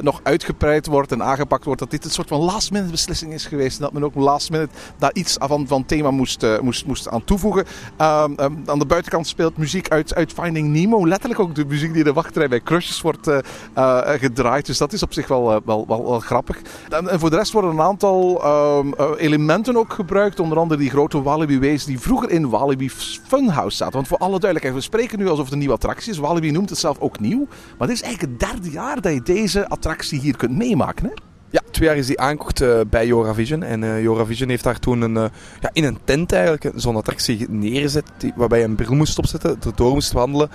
nog 0.00 0.20
uitgebreid 0.22 0.86
wordt 0.86 1.12
en 1.12 1.22
aangepakt 1.22 1.64
wordt. 1.64 1.80
Dat 1.80 1.90
dit 1.90 2.04
een 2.04 2.10
soort 2.10 2.28
van 2.28 2.40
last 2.40 2.70
minute 2.70 2.90
beslissing 2.90 3.32
is 3.32 3.46
geweest. 3.46 3.76
En 3.76 3.82
dat 3.82 3.92
men 3.92 4.04
ook 4.04 4.14
last 4.14 4.50
minute 4.50 4.72
daar 4.98 5.12
iets 5.12 5.36
van, 5.40 5.66
van 5.66 5.84
thema 5.84 6.10
moest, 6.10 6.46
moest, 6.62 6.86
moest 6.86 7.08
aan 7.08 7.24
toevoegen. 7.24 7.64
Um, 8.00 8.34
um, 8.40 8.62
aan 8.66 8.78
de 8.78 8.86
buitenkant 8.86 9.26
speelt 9.26 9.56
muziek 9.56 9.88
uit, 9.88 10.14
uit 10.14 10.32
Finding 10.32 10.68
Nemo. 10.68 11.06
Letterlijk 11.06 11.40
ook 11.40 11.54
de 11.54 11.64
muziek 11.64 11.88
die 11.88 11.98
in 11.98 12.04
de 12.04 12.12
wachtrij 12.12 12.48
bij 12.48 12.60
Crushes 12.60 13.00
wordt 13.00 13.28
uh, 13.28 13.38
uh, 13.76 14.00
gedraaid. 14.06 14.66
Dus 14.66 14.78
dat 14.78 14.92
is 14.92 15.02
op 15.02 15.12
zich 15.12 15.28
wel, 15.28 15.54
uh, 15.54 15.56
wel, 15.64 15.84
wel, 15.88 16.20
grappig. 16.20 16.60
En, 16.88 17.20
voor 17.20 17.30
de 17.30 17.36
rest 17.36 17.52
worden 17.52 17.70
een 17.70 17.80
aantal 17.80 18.44
um, 18.78 18.94
elementen 19.16 19.76
ook 19.76 19.92
gebruikt. 19.92 20.40
Onder 20.40 20.58
andere 20.58 20.80
die 20.80 20.90
grote 20.90 21.22
Walibi 21.22 21.60
Ways 21.60 21.84
die 21.84 22.00
vroeger 22.00 22.30
in 22.30 22.48
Walibi 22.58 22.90
Funhouse 23.26 23.76
zaten. 23.76 23.94
Want 23.94 24.08
voor 24.08 24.18
alle 24.18 24.38
duidelijkheid, 24.38 24.74
we 24.74 24.80
spreken 24.80 25.18
nu 25.18 25.28
alsof 25.28 25.44
het 25.44 25.52
een 25.52 25.58
nieuwe 25.58 25.74
attractie 25.74 26.12
is. 26.12 26.18
Walibi 26.18 26.50
noemt 26.50 26.70
het 26.70 26.78
zelf 26.78 26.98
ook 26.98 27.20
nieuw. 27.20 27.46
Maar 27.78 27.88
dit 27.88 27.96
is 27.96 28.02
eigenlijk 28.02 28.32
het 28.32 28.50
derde 28.50 28.70
jaar 28.70 29.00
dat 29.00 29.12
je 29.12 29.22
deze 29.22 29.68
attractie 29.68 30.20
hier 30.20 30.36
kunt 30.36 30.56
meemaken. 30.56 31.04
Hè? 31.04 31.12
Ja, 31.50 31.60
twee 31.70 31.88
jaar 31.88 31.96
is 31.96 32.06
die 32.06 32.20
aangekocht 32.20 32.60
uh, 32.60 32.80
bij 32.90 33.06
Joravision. 33.06 33.62
En 33.62 33.82
uh, 33.82 34.02
Joravision 34.02 34.48
heeft 34.48 34.64
daar 34.64 34.78
toen 34.78 35.00
een, 35.00 35.14
uh, 35.14 35.24
ja, 35.60 35.70
in 35.72 35.84
een 35.84 35.98
tent 36.04 36.32
eigenlijk 36.32 36.72
zo'n 36.74 36.96
attractie 36.96 37.46
neergezet. 37.50 38.04
Waarbij 38.36 38.58
je 38.58 38.64
een 38.64 38.74
bril 38.74 38.94
moest 38.94 39.18
opzetten, 39.18 39.56
erdoor 39.64 39.92
moest 39.92 40.12
wandelen. 40.12 40.50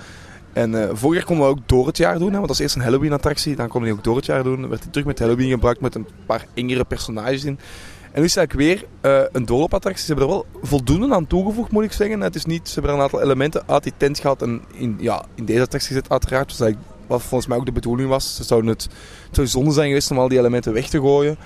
En 0.52 0.98
vorig 0.98 1.16
jaar 1.16 1.26
konden 1.26 1.46
we 1.46 1.52
ook 1.52 1.68
door 1.68 1.86
het 1.86 1.96
jaar 1.96 2.18
doen. 2.18 2.30
Hè, 2.30 2.36
want 2.36 2.48
was 2.48 2.58
eerst 2.58 2.74
een 2.74 2.82
Halloween 2.82 3.12
attractie. 3.12 3.56
Dan 3.56 3.68
konden 3.68 3.82
we 3.82 3.88
die 3.88 3.98
ook 3.98 4.04
door 4.04 4.16
het 4.16 4.26
jaar 4.26 4.42
doen. 4.42 4.68
werd 4.68 4.82
die 4.82 4.90
terug 4.90 5.06
met 5.06 5.18
Halloween 5.18 5.50
gebruikt 5.50 5.80
met 5.80 5.94
een 5.94 6.06
paar 6.26 6.46
engere 6.54 6.84
personages 6.84 7.44
in. 7.44 7.58
En 8.12 8.20
nu 8.20 8.26
het 8.26 8.36
eigenlijk 8.36 8.52
weer 8.52 8.84
uh, 9.02 9.26
een 9.32 9.46
doorloopattractie. 9.46 10.04
Ze 10.04 10.12
hebben 10.12 10.28
er 10.28 10.34
wel 10.34 10.46
voldoende 10.62 11.14
aan 11.14 11.26
toegevoegd, 11.26 11.70
moet 11.70 11.84
ik 11.84 11.92
zeggen. 11.92 12.20
Het 12.20 12.34
is 12.34 12.44
niet, 12.44 12.68
ze 12.68 12.74
hebben 12.74 12.94
een 12.94 13.00
aantal 13.00 13.22
elementen 13.22 13.62
uit 13.66 13.82
die 13.82 13.92
tent 13.96 14.20
gehad 14.20 14.42
en 14.42 14.62
in, 14.72 14.96
ja, 15.00 15.24
in 15.34 15.44
deze 15.44 15.60
attractie 15.60 15.94
gezet, 15.94 16.10
uiteraard. 16.10 16.58
Wat 17.06 17.22
volgens 17.22 17.46
mij 17.46 17.58
ook 17.58 17.66
de 17.66 17.72
bedoeling 17.72 18.08
was. 18.08 18.36
Ze 18.36 18.44
zouden 18.44 18.70
het, 18.70 18.82
het 19.26 19.34
zou 19.34 19.46
zonde 19.46 19.72
zijn 19.72 19.88
geweest 19.88 20.10
om 20.10 20.18
al 20.18 20.28
die 20.28 20.38
elementen 20.38 20.72
weg 20.72 20.88
te 20.88 20.98
gooien. 21.00 21.36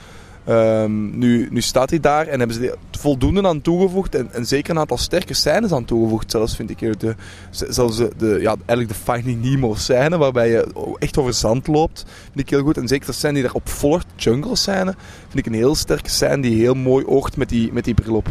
Um, 0.49 1.19
nu, 1.19 1.49
nu 1.51 1.61
staat 1.61 1.91
hij 1.91 2.01
daar 2.01 2.27
en 2.27 2.39
hebben 2.39 2.57
ze 2.57 2.71
er 2.71 2.77
voldoende 2.91 3.49
aan 3.49 3.61
toegevoegd. 3.61 4.15
En, 4.15 4.47
zeker 4.47 4.71
een 4.71 4.79
aantal 4.79 4.99
sterke 4.99 5.35
scènes 5.35 5.73
aan 5.73 5.85
toegevoegd. 5.85 6.31
Zelfs 6.31 6.57
vind 6.57 6.71
ik 6.71 7.01
de, 7.01 7.15
zelfs 7.51 7.97
de, 7.97 8.11
de, 8.17 8.39
ja, 8.41 8.57
eigenlijk 8.67 8.89
de 8.89 9.13
Finding 9.13 9.43
Nemo 9.43 9.75
scène. 9.75 10.17
Waarbij 10.17 10.49
je 10.49 10.95
echt 10.99 11.19
over 11.19 11.35
zand 11.35 11.67
loopt. 11.67 12.05
Vind 12.25 12.39
ik 12.39 12.51
heel 12.51 12.63
goed. 12.63 12.77
En 12.77 12.89
zeker 12.89 13.07
de 13.07 13.13
scène 13.13 13.33
die 13.33 13.43
daarop 13.43 13.69
volgt, 13.69 14.07
jungle 14.17 14.57
scène. 14.57 14.95
Vind 15.29 15.39
ik 15.39 15.47
een 15.47 15.59
heel 15.59 15.75
sterke 15.75 16.11
scène 16.11 16.43
die 16.43 16.59
heel 16.59 16.75
mooi 16.75 17.07
oogt 17.07 17.37
met 17.37 17.49
die, 17.49 17.73
met 17.73 17.85
die 17.85 17.95
bril 17.95 18.15
op. 18.15 18.29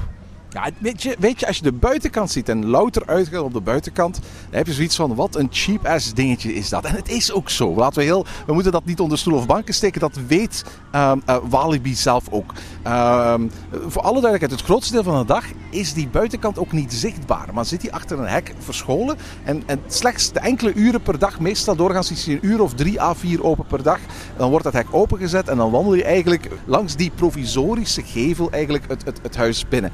Ja, 0.53 0.69
weet 0.79 1.03
je, 1.03 1.15
weet 1.19 1.39
je, 1.39 1.47
als 1.47 1.57
je 1.57 1.63
de 1.63 1.71
buitenkant 1.71 2.31
ziet 2.31 2.49
en 2.49 2.65
louter 2.65 3.05
uitgaat 3.05 3.41
op 3.41 3.53
de 3.53 3.61
buitenkant, 3.61 4.15
dan 4.15 4.57
heb 4.57 4.67
je 4.67 4.73
zoiets 4.73 4.95
van, 4.95 5.15
wat 5.15 5.35
een 5.35 5.47
cheap-ass 5.51 6.13
dingetje 6.13 6.53
is 6.53 6.69
dat. 6.69 6.85
En 6.85 6.95
het 6.95 7.09
is 7.09 7.31
ook 7.31 7.49
zo. 7.49 7.75
Laten 7.75 7.99
we 7.99 8.03
heel, 8.03 8.25
we 8.45 8.53
moeten 8.53 8.71
dat 8.71 8.85
niet 8.85 8.99
onder 8.99 9.17
stoel 9.17 9.33
of 9.33 9.45
banken 9.45 9.73
steken. 9.73 9.99
Dat 9.99 10.19
weet 10.27 10.65
um, 10.95 11.21
Walibi 11.49 11.95
zelf 11.95 12.23
ook. 12.29 12.53
Um, 12.87 13.51
voor 13.71 14.01
alle 14.01 14.21
duidelijkheid, 14.21 14.51
het 14.51 14.61
grootste 14.61 14.93
deel 14.93 15.03
van 15.03 15.19
de 15.19 15.25
dag 15.25 15.45
is 15.69 15.93
die 15.93 16.07
buitenkant 16.07 16.59
ook 16.59 16.71
niet 16.71 16.93
zichtbaar. 16.93 17.53
Maar 17.53 17.65
zit 17.65 17.81
hij 17.81 17.91
achter 17.91 18.19
een 18.19 18.27
hek 18.27 18.53
verscholen. 18.59 19.17
En, 19.43 19.63
en 19.65 19.79
slechts 19.87 20.31
de 20.31 20.39
enkele 20.39 20.73
uren 20.73 21.01
per 21.01 21.19
dag, 21.19 21.39
meestal 21.39 21.75
doorgaans 21.75 22.11
is 22.11 22.25
hij 22.25 22.33
een 22.33 22.45
uur 22.45 22.61
of 22.61 22.73
drie 22.73 23.01
à 23.01 23.15
vier 23.15 23.43
open 23.43 23.65
per 23.65 23.83
dag. 23.83 23.99
Dan 24.37 24.49
wordt 24.49 24.63
dat 24.63 24.73
hek 24.73 24.87
opengezet 24.91 25.47
en 25.47 25.57
dan 25.57 25.71
wandel 25.71 25.93
je 25.93 26.03
eigenlijk 26.03 26.49
langs 26.65 26.95
die 26.95 27.11
provisorische 27.15 28.03
gevel 28.03 28.51
eigenlijk 28.51 28.83
het, 28.87 29.05
het, 29.05 29.19
het 29.21 29.35
huis 29.35 29.67
binnen 29.67 29.91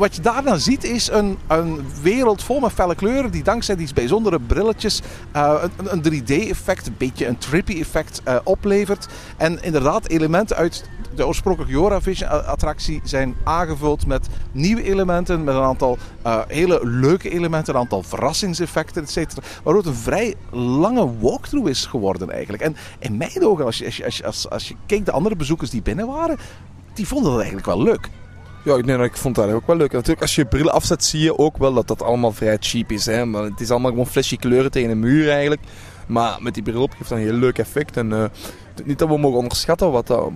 wat 0.00 0.16
je 0.16 0.22
daar 0.22 0.44
dan 0.44 0.58
ziet 0.58 0.84
is 0.84 1.08
een, 1.10 1.38
een 1.46 1.86
wereld 2.02 2.42
vol 2.42 2.60
met 2.60 2.72
felle 2.72 2.94
kleuren 2.94 3.30
die 3.30 3.42
dankzij 3.42 3.76
die 3.76 3.94
bijzondere 3.94 4.40
brilletjes 4.40 5.02
uh, 5.36 5.62
een, 5.76 6.02
een 6.04 6.22
3D-effect, 6.22 6.86
een 6.86 6.94
beetje 6.98 7.26
een 7.26 7.38
trippy 7.38 7.80
effect 7.80 8.22
uh, 8.28 8.36
oplevert. 8.44 9.08
En 9.36 9.62
inderdaad, 9.62 10.08
elementen 10.08 10.56
uit 10.56 10.84
de 11.14 11.26
oorspronkelijke 11.26 11.74
Joravision-attractie 11.74 13.00
zijn 13.04 13.36
aangevuld 13.44 14.06
met 14.06 14.28
nieuwe 14.52 14.82
elementen, 14.82 15.44
met 15.44 15.54
een 15.54 15.62
aantal 15.62 15.98
uh, 16.26 16.40
hele 16.48 16.80
leuke 16.82 17.30
elementen, 17.30 17.74
een 17.74 17.80
aantal 17.80 18.02
verrassingseffecten, 18.02 19.02
etc. 19.02 19.34
Waardoor 19.62 19.82
het 19.82 19.86
een 19.86 19.94
vrij 19.94 20.34
lange 20.50 21.18
walkthrough 21.18 21.68
is 21.68 21.86
geworden 21.86 22.30
eigenlijk. 22.30 22.62
En 22.62 22.76
in 22.98 23.16
mijn 23.16 23.44
ogen, 23.44 23.64
als 23.64 23.78
je, 23.78 23.84
als 23.84 23.96
je, 23.96 24.04
als 24.24 24.42
je, 24.42 24.48
als, 24.48 24.68
je 24.86 25.02
de 25.02 25.12
andere 25.12 25.36
bezoekers 25.36 25.70
die 25.70 25.82
binnen 25.82 26.06
waren, 26.06 26.36
die 26.94 27.06
vonden 27.06 27.30
dat 27.30 27.40
eigenlijk 27.40 27.66
wel 27.66 27.82
leuk. 27.82 28.10
Ja, 28.64 28.76
nee, 28.76 28.98
ik 28.98 29.16
vond 29.16 29.34
dat 29.34 29.52
ook 29.52 29.66
wel 29.66 29.76
leuk. 29.76 29.92
Natuurlijk, 29.92 30.20
als 30.20 30.34
je 30.34 30.42
je 30.42 30.48
bril 30.48 30.70
afzet, 30.70 31.04
zie 31.04 31.20
je 31.20 31.38
ook 31.38 31.56
wel 31.56 31.74
dat 31.74 31.88
dat 31.88 32.02
allemaal 32.02 32.32
vrij 32.32 32.56
cheap 32.60 32.92
is. 32.92 33.06
Hè? 33.06 33.24
Maar 33.24 33.42
het 33.42 33.60
is 33.60 33.70
allemaal 33.70 33.90
gewoon 33.90 34.06
flashy 34.06 34.36
kleuren 34.36 34.70
tegen 34.70 34.90
een 34.90 34.98
muur 34.98 35.30
eigenlijk. 35.30 35.60
Maar 36.06 36.42
met 36.42 36.54
die 36.54 36.62
bril 36.62 36.82
op 36.82 36.92
geeft 36.92 37.08
dat 37.08 37.18
een 37.18 37.24
heel 37.24 37.32
leuk 37.32 37.58
effect. 37.58 37.96
En 37.96 38.10
het 38.10 38.30
Niet 38.84 38.98
dat 38.98 39.08
we 39.08 39.18
mogen 39.18 39.38
onderschatten 39.38 39.90
wat 39.90 40.06
dat, 40.06 40.30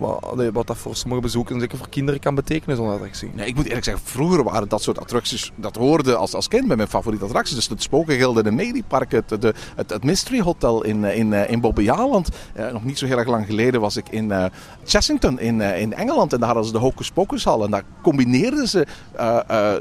wat, 0.52 0.66
dat 0.66 0.76
voor 0.76 0.96
sommige 0.96 1.22
bezoekers, 1.22 1.61
zeker 1.61 1.78
voor 1.78 1.88
kinderen, 1.88 2.20
kan 2.20 2.35
betekenen, 2.35 2.76
zo'n 2.76 2.90
attractie. 2.90 3.30
Nee, 3.35 3.46
ik 3.46 3.54
moet 3.54 3.66
eerlijk 3.66 3.85
zeggen, 3.85 4.04
vroeger 4.07 4.44
waren 4.44 4.68
dat 4.68 4.83
soort 4.83 4.98
attracties, 4.98 5.52
dat 5.57 5.76
hoorde 5.76 6.16
als, 6.16 6.35
als 6.35 6.48
kind 6.48 6.66
bij 6.66 6.76
mijn 6.76 6.88
favoriete 6.88 7.24
attracties. 7.24 7.54
Dus 7.54 7.68
het 7.68 7.83
Spokengilde, 7.83 8.42
de 8.42 8.50
Mediepark, 8.50 9.12
het, 9.12 9.28
de, 9.28 9.54
het, 9.76 9.90
het 9.90 10.04
Mystery 10.04 10.40
Hotel 10.40 10.85
in, 10.85 11.04
in, 11.04 11.33
in 11.33 11.61
Bobbejaanland. 11.61 12.28
Uh, 12.57 12.72
nog 12.72 12.85
niet 12.85 12.98
zo 12.98 13.07
heel 13.07 13.18
erg 13.18 13.28
lang 13.28 13.46
geleden 13.46 13.80
was 13.80 13.96
ik 13.96 14.09
in 14.09 14.24
uh, 14.24 14.44
Chessington 14.85 15.40
in, 15.40 15.61
in 15.61 15.94
Engeland 15.94 16.33
en 16.33 16.38
daar 16.38 16.48
hadden 16.48 16.66
ze 16.66 16.72
de 16.72 16.78
Hocus 16.78 17.11
Pocus 17.11 17.44
hal. 17.44 17.64
En 17.64 17.70
daar 17.70 17.85
combineerden 18.02 18.68
ze 18.68 18.87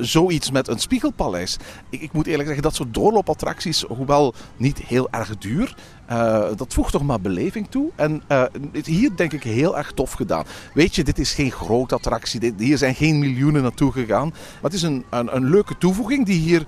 zoiets 0.01 0.51
met 0.51 0.67
een 0.67 0.79
spiegelpaleis. 0.79 1.57
Ik, 1.89 2.01
ik 2.01 2.13
moet 2.13 2.27
eerlijk 2.27 2.45
zeggen, 2.45 2.63
dat 2.63 2.75
soort 2.75 2.93
doorloopattracties, 2.93 3.81
hoewel 3.81 4.33
niet 4.57 4.77
heel 4.77 5.07
erg 5.11 5.37
duur, 5.37 5.75
uh, 6.11 6.45
dat 6.55 6.73
voegt 6.73 6.91
toch 6.91 7.03
maar 7.03 7.21
beleving 7.21 7.67
toe. 7.69 7.89
En 7.95 8.21
uh, 8.27 8.43
hier 8.83 9.15
denk 9.15 9.33
ik 9.33 9.43
heel 9.43 9.77
erg 9.77 9.91
tof 9.91 10.11
gedaan. 10.11 10.45
Weet 10.73 10.95
je, 10.95 11.03
dit 11.03 11.19
is 11.19 11.33
geen 11.33 11.51
grote 11.51 11.95
attractie. 11.95 12.39
Dit, 12.39 12.53
hier 12.57 12.77
zijn 12.77 12.95
geen 12.95 13.19
miljoenen 13.19 13.61
naartoe 13.61 13.91
gegaan. 13.91 14.27
Maar 14.29 14.71
het 14.71 14.73
is 14.73 14.81
een, 14.81 15.05
een, 15.09 15.35
een, 15.35 15.49
leuke 15.49 15.77
toevoeging 15.77 16.25
die 16.25 16.39
hier 16.39 16.65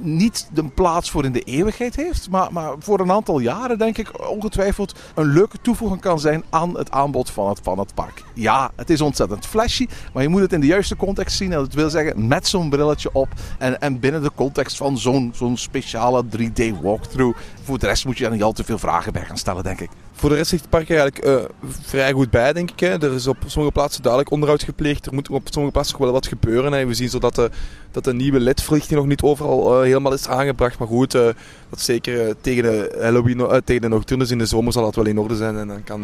niet 0.00 0.48
de 0.52 0.64
plaats 0.64 1.10
voor 1.10 1.24
in 1.24 1.32
de 1.32 1.40
eeuwigheid 1.40 1.96
heeft. 1.96 2.30
Maar, 2.30 2.52
maar 2.52 2.74
voor 2.78 3.00
een 3.00 3.12
aantal 3.12 3.38
jaren 3.38 3.78
denk 3.78 3.98
ik 3.98 4.30
ongetwijfeld 4.30 4.94
een 5.14 5.32
leuke 5.32 5.58
toevoeging 5.62 6.00
kan 6.00 6.20
zijn 6.20 6.44
aan 6.50 6.78
het 6.78 6.90
aanbod 6.90 7.30
van 7.30 7.48
het, 7.48 7.60
van 7.62 7.78
het 7.78 7.94
park. 7.94 8.24
Ja, 8.34 8.70
het 8.76 8.90
is 8.90 9.00
ontzettend 9.00 9.46
flashy. 9.46 9.86
Maar 10.12 10.22
je 10.22 10.28
moet 10.28 10.40
het 10.40 10.52
in 10.52 10.60
de 10.60 10.66
juiste 10.66 10.96
context 10.96 11.36
zien. 11.36 11.52
En 11.52 11.58
dat 11.58 11.74
wil 11.74 11.90
zeggen 11.90 12.26
met 12.26 12.48
zo'n 12.48 12.70
brilletje 12.70 13.10
op. 13.12 13.28
En, 13.58 13.80
en 13.80 14.00
binnen 14.00 14.22
de 14.22 14.32
context 14.34 14.76
van 14.76 14.98
zo'n 14.98 15.32
zo'n 15.34 15.56
speciale 15.56 16.24
3D 16.24 16.80
walkthrough. 16.82 17.38
Voor 17.68 17.78
de 17.78 17.86
rest 17.86 18.04
moet 18.04 18.18
je 18.18 18.24
er 18.24 18.30
niet 18.30 18.42
al 18.42 18.52
te 18.52 18.64
veel 18.64 18.78
vragen 18.78 19.12
bij 19.12 19.24
gaan 19.24 19.36
stellen, 19.36 19.62
denk 19.62 19.80
ik. 19.80 19.90
Voor 20.18 20.28
de 20.28 20.36
rest 20.36 20.50
ligt 20.50 20.62
het 20.62 20.72
park 20.72 20.90
eigenlijk 20.90 21.26
uh, 21.26 21.36
vrij 21.62 22.12
goed 22.12 22.30
bij, 22.30 22.52
denk 22.52 22.70
ik. 22.70 22.80
Hè. 22.80 22.88
Er 22.88 23.14
is 23.14 23.26
op 23.26 23.36
sommige 23.46 23.72
plaatsen 23.74 24.02
duidelijk 24.02 24.32
onderhoud 24.32 24.62
gepleegd. 24.62 25.06
Er 25.06 25.14
moet 25.14 25.30
op 25.30 25.46
sommige 25.50 25.72
plaatsen 25.72 25.96
nog 25.96 26.04
wel 26.04 26.12
wat 26.12 26.26
gebeuren. 26.26 26.72
Hè. 26.72 26.86
We 26.86 26.94
zien 26.94 27.08
zo 27.08 27.18
dat 27.18 27.34
de, 27.34 27.50
dat 27.90 28.04
de 28.04 28.14
nieuwe 28.14 28.40
LED-verlichting 28.40 28.98
nog 28.98 29.08
niet 29.08 29.22
overal 29.22 29.74
uh, 29.74 29.82
helemaal 29.82 30.12
is 30.12 30.28
aangebracht. 30.28 30.78
Maar 30.78 30.88
goed, 30.88 31.14
uh, 31.14 31.22
dat 31.68 31.80
zeker 31.80 32.34
tegen 32.40 32.62
de 32.62 32.98
Halloween, 33.00 33.62
tegen 33.64 33.82
de 33.82 33.88
Nocturnes 33.88 34.30
in 34.30 34.38
de 34.38 34.46
zomer 34.46 34.72
zal 34.72 34.82
dat 34.82 34.94
wel 34.94 35.06
in 35.06 35.18
orde 35.18 35.36
zijn. 35.36 35.56
En 35.56 35.68
dan 35.68 35.84
kan, 35.84 36.00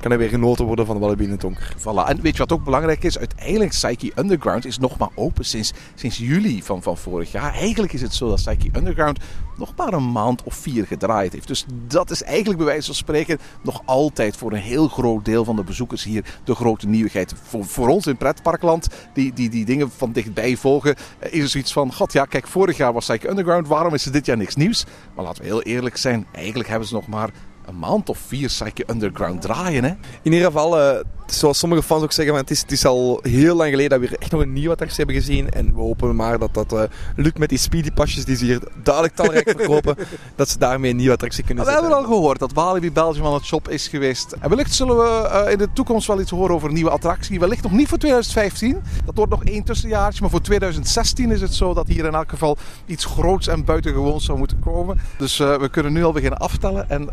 kan 0.00 0.12
er 0.12 0.18
weer 0.18 0.28
genoten 0.28 0.64
worden 0.64 0.86
van 0.86 0.98
Walibi 0.98 1.24
in 1.24 1.30
het 1.30 1.40
donker. 1.40 1.74
Voilà. 1.78 2.08
En 2.08 2.20
weet 2.20 2.32
je 2.32 2.38
wat 2.38 2.52
ook 2.52 2.64
belangrijk 2.64 3.04
is? 3.04 3.18
Uiteindelijk, 3.18 3.70
Psyche 3.70 4.12
Underground 4.14 4.64
is 4.64 4.78
nog 4.78 4.98
maar 4.98 5.10
open 5.14 5.44
sinds, 5.44 5.72
sinds 5.94 6.18
juli 6.18 6.62
van, 6.62 6.82
van 6.82 6.96
vorig 6.96 7.32
jaar. 7.32 7.54
Eigenlijk 7.54 7.92
is 7.92 8.02
het 8.02 8.14
zo 8.14 8.28
dat 8.28 8.36
Psyche 8.36 8.70
Underground 8.76 9.18
nog 9.56 9.72
maar 9.76 9.92
een 9.92 10.12
maand 10.12 10.42
of 10.42 10.54
vier 10.54 10.86
gedraaid 10.86 11.32
heeft. 11.32 11.48
Dus 11.48 11.66
dat 11.86 12.10
is 12.10 12.22
eigenlijk 12.22 12.56
bij 12.56 12.66
wijze 12.66 12.86
van 12.86 12.94
spreken 12.94 13.38
nog 13.62 13.82
altijd 13.84 14.36
voor 14.36 14.52
een 14.52 14.58
heel 14.58 14.88
groot 14.88 15.24
deel 15.24 15.44
van 15.44 15.56
de 15.56 15.64
bezoekers 15.64 16.04
hier 16.04 16.24
de 16.44 16.54
grote 16.54 16.88
nieuwigheid. 16.88 17.34
Voor, 17.42 17.64
voor 17.64 17.88
ons 17.88 18.06
in 18.06 18.16
pretparkland, 18.16 18.88
die, 19.12 19.32
die 19.32 19.48
die 19.48 19.64
dingen 19.64 19.90
van 19.90 20.12
dichtbij 20.12 20.56
volgen, 20.56 20.94
eh, 21.18 21.32
is 21.32 21.42
er 21.42 21.48
zoiets 21.48 21.72
van: 21.72 21.92
God 21.92 22.12
ja, 22.12 22.24
kijk, 22.24 22.46
vorig 22.46 22.76
jaar 22.76 22.92
was 22.92 23.06
Psyche 23.06 23.28
Underground, 23.28 23.68
waarom 23.68 23.94
is 23.94 24.06
er 24.06 24.12
dit 24.12 24.26
jaar 24.26 24.36
niks 24.36 24.56
nieuws? 24.56 24.84
Maar 25.14 25.24
laten 25.24 25.42
we 25.42 25.48
heel 25.48 25.62
eerlijk 25.62 25.96
zijn, 25.96 26.26
eigenlijk 26.32 26.68
hebben 26.68 26.88
ze 26.88 26.94
nog 26.94 27.06
maar 27.06 27.30
een 27.66 27.78
maand 27.78 28.08
of 28.08 28.18
vier 28.18 28.46
Psyche 28.46 28.84
Underground 28.90 29.42
draaien. 29.42 29.84
Hè? 29.84 29.90
In 30.22 30.32
ieder 30.32 30.46
geval, 30.46 30.78
uh, 30.78 31.00
zoals 31.26 31.58
sommige 31.58 31.82
fans 31.82 32.02
ook 32.02 32.12
zeggen, 32.12 32.34
het 32.34 32.50
is, 32.50 32.60
het 32.60 32.72
is 32.72 32.84
al 32.84 33.18
heel 33.22 33.56
lang 33.56 33.70
geleden 33.70 33.90
dat 33.90 34.00
we 34.00 34.06
hier 34.06 34.18
echt 34.18 34.30
nog 34.30 34.40
een 34.40 34.52
nieuwe 34.52 34.70
attractie 34.70 34.96
hebben 35.04 35.22
gezien. 35.22 35.50
En 35.50 35.74
we 35.74 35.80
hopen 35.80 36.16
maar 36.16 36.38
dat 36.38 36.54
dat 36.54 36.72
uh, 36.72 36.82
lukt 37.16 37.38
met 37.38 37.48
die 37.48 37.58
speedypasjes 37.58 38.24
die 38.24 38.36
ze 38.36 38.44
hier 38.44 38.60
duidelijk 38.82 39.14
talrijk 39.14 39.50
verkopen. 39.56 39.96
dat 40.34 40.48
ze 40.48 40.58
daarmee 40.58 40.90
een 40.90 40.96
nieuwe 40.96 41.12
attractie 41.12 41.44
kunnen 41.44 41.64
zetten. 41.64 41.82
We 41.82 41.88
hebben 41.90 42.08
al 42.08 42.14
gehoord 42.14 42.38
dat 42.38 42.52
Walibi 42.52 42.92
Belgium 42.92 43.26
aan 43.26 43.34
het 43.34 43.44
shop 43.44 43.68
is 43.68 43.88
geweest. 43.88 44.32
En 44.40 44.48
wellicht 44.48 44.74
zullen 44.74 44.96
we 44.96 45.42
uh, 45.44 45.52
in 45.52 45.58
de 45.58 45.68
toekomst 45.72 46.06
wel 46.06 46.20
iets 46.20 46.30
horen 46.30 46.54
over 46.54 46.68
een 46.68 46.74
nieuwe 46.74 46.90
attractie. 46.90 47.38
Wellicht 47.38 47.62
nog 47.62 47.72
niet 47.72 47.88
voor 47.88 47.98
2015. 47.98 48.82
Dat 49.04 49.14
wordt 49.14 49.30
nog 49.30 49.44
één 49.44 49.64
tussenjaartje. 49.64 50.20
Maar 50.20 50.30
voor 50.30 50.40
2016 50.40 51.30
is 51.30 51.40
het 51.40 51.54
zo 51.54 51.74
dat 51.74 51.86
hier 51.86 52.04
in 52.04 52.14
elk 52.14 52.30
geval 52.30 52.56
iets 52.86 53.04
groots 53.04 53.46
en 53.46 53.64
buitengewoons 53.64 54.24
zou 54.24 54.38
moeten 54.38 54.58
komen. 54.60 55.00
Dus 55.18 55.36
we 55.36 55.68
kunnen 55.70 55.92
nu 55.92 56.04
al 56.04 56.12
beginnen 56.12 56.38
aftellen. 56.38 56.90
En 56.90 57.08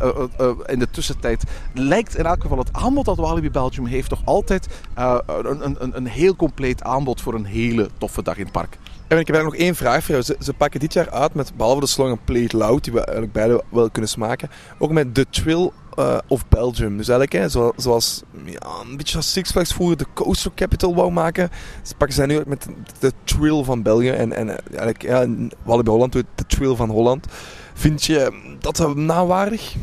in 0.66 0.78
de 0.78 0.90
tussentijd 0.90 1.42
lijkt 1.74 2.16
in 2.16 2.24
elk 2.24 2.42
geval 2.42 2.58
het 2.58 2.72
aanbod 2.72 3.04
dat 3.04 3.16
Walibi 3.16 3.50
Belgium 3.50 3.86
heeft 3.86 4.03
toch 4.08 4.22
altijd 4.24 4.68
uh, 4.98 5.18
een, 5.26 5.82
een, 5.82 5.96
een 5.96 6.06
heel 6.06 6.36
compleet 6.36 6.82
aanbod 6.82 7.20
voor 7.20 7.34
een 7.34 7.44
hele 7.44 7.88
toffe 7.98 8.22
dag 8.22 8.36
in 8.36 8.44
het 8.44 8.52
park. 8.52 8.78
En 9.08 9.18
ik 9.18 9.26
heb 9.26 9.36
eigenlijk 9.36 9.44
nog 9.44 9.68
één 9.68 9.74
vraag 9.74 10.04
voor 10.04 10.14
jou. 10.14 10.22
Ze, 10.22 10.36
ze, 10.40 10.52
pakken 10.52 10.80
dit 10.80 10.92
jaar 10.92 11.10
uit 11.10 11.34
met, 11.34 11.56
behalve 11.56 11.80
de 11.80 11.86
slogan 11.86 12.18
Play 12.24 12.42
It 12.42 12.52
Loud, 12.52 12.84
die 12.84 12.92
we 12.92 12.98
eigenlijk 12.98 13.32
beide 13.32 13.62
wel 13.68 13.90
kunnen 13.90 14.10
smaken, 14.10 14.50
ook 14.78 14.90
met 14.90 15.14
The 15.14 15.26
Trill 15.30 15.70
uh, 15.98 16.18
of 16.26 16.48
Belgium. 16.48 16.96
Dus 16.96 17.08
eigenlijk, 17.08 17.32
hè, 17.32 17.72
zoals 17.76 18.22
ja, 18.44 18.60
een 18.90 18.96
beetje 18.96 19.16
als 19.16 19.32
Six 19.32 19.50
Flags 19.50 19.72
vroeger 19.72 19.96
de 19.96 20.06
Coaster 20.14 20.50
Capital 20.54 20.94
wou 20.94 21.12
maken, 21.12 21.50
ze 21.82 21.94
pakken 21.94 22.16
zij 22.16 22.26
nu 22.26 22.36
uit 22.36 22.46
met 22.46 22.66
de 22.98 23.12
Trill 23.24 23.64
van 23.64 23.82
België 23.82 24.10
en, 24.10 24.32
en 24.32 24.48
eigenlijk, 24.48 25.02
ja, 25.02 25.26
Walibi 25.62 25.90
Holland 25.90 26.12
doet 26.12 26.26
de 26.34 26.46
Trill 26.46 26.74
van 26.74 26.90
Holland. 26.90 27.26
Vind 27.74 28.04
je 28.04 28.32
dat 28.58 28.96
nawaardig? 28.96 29.74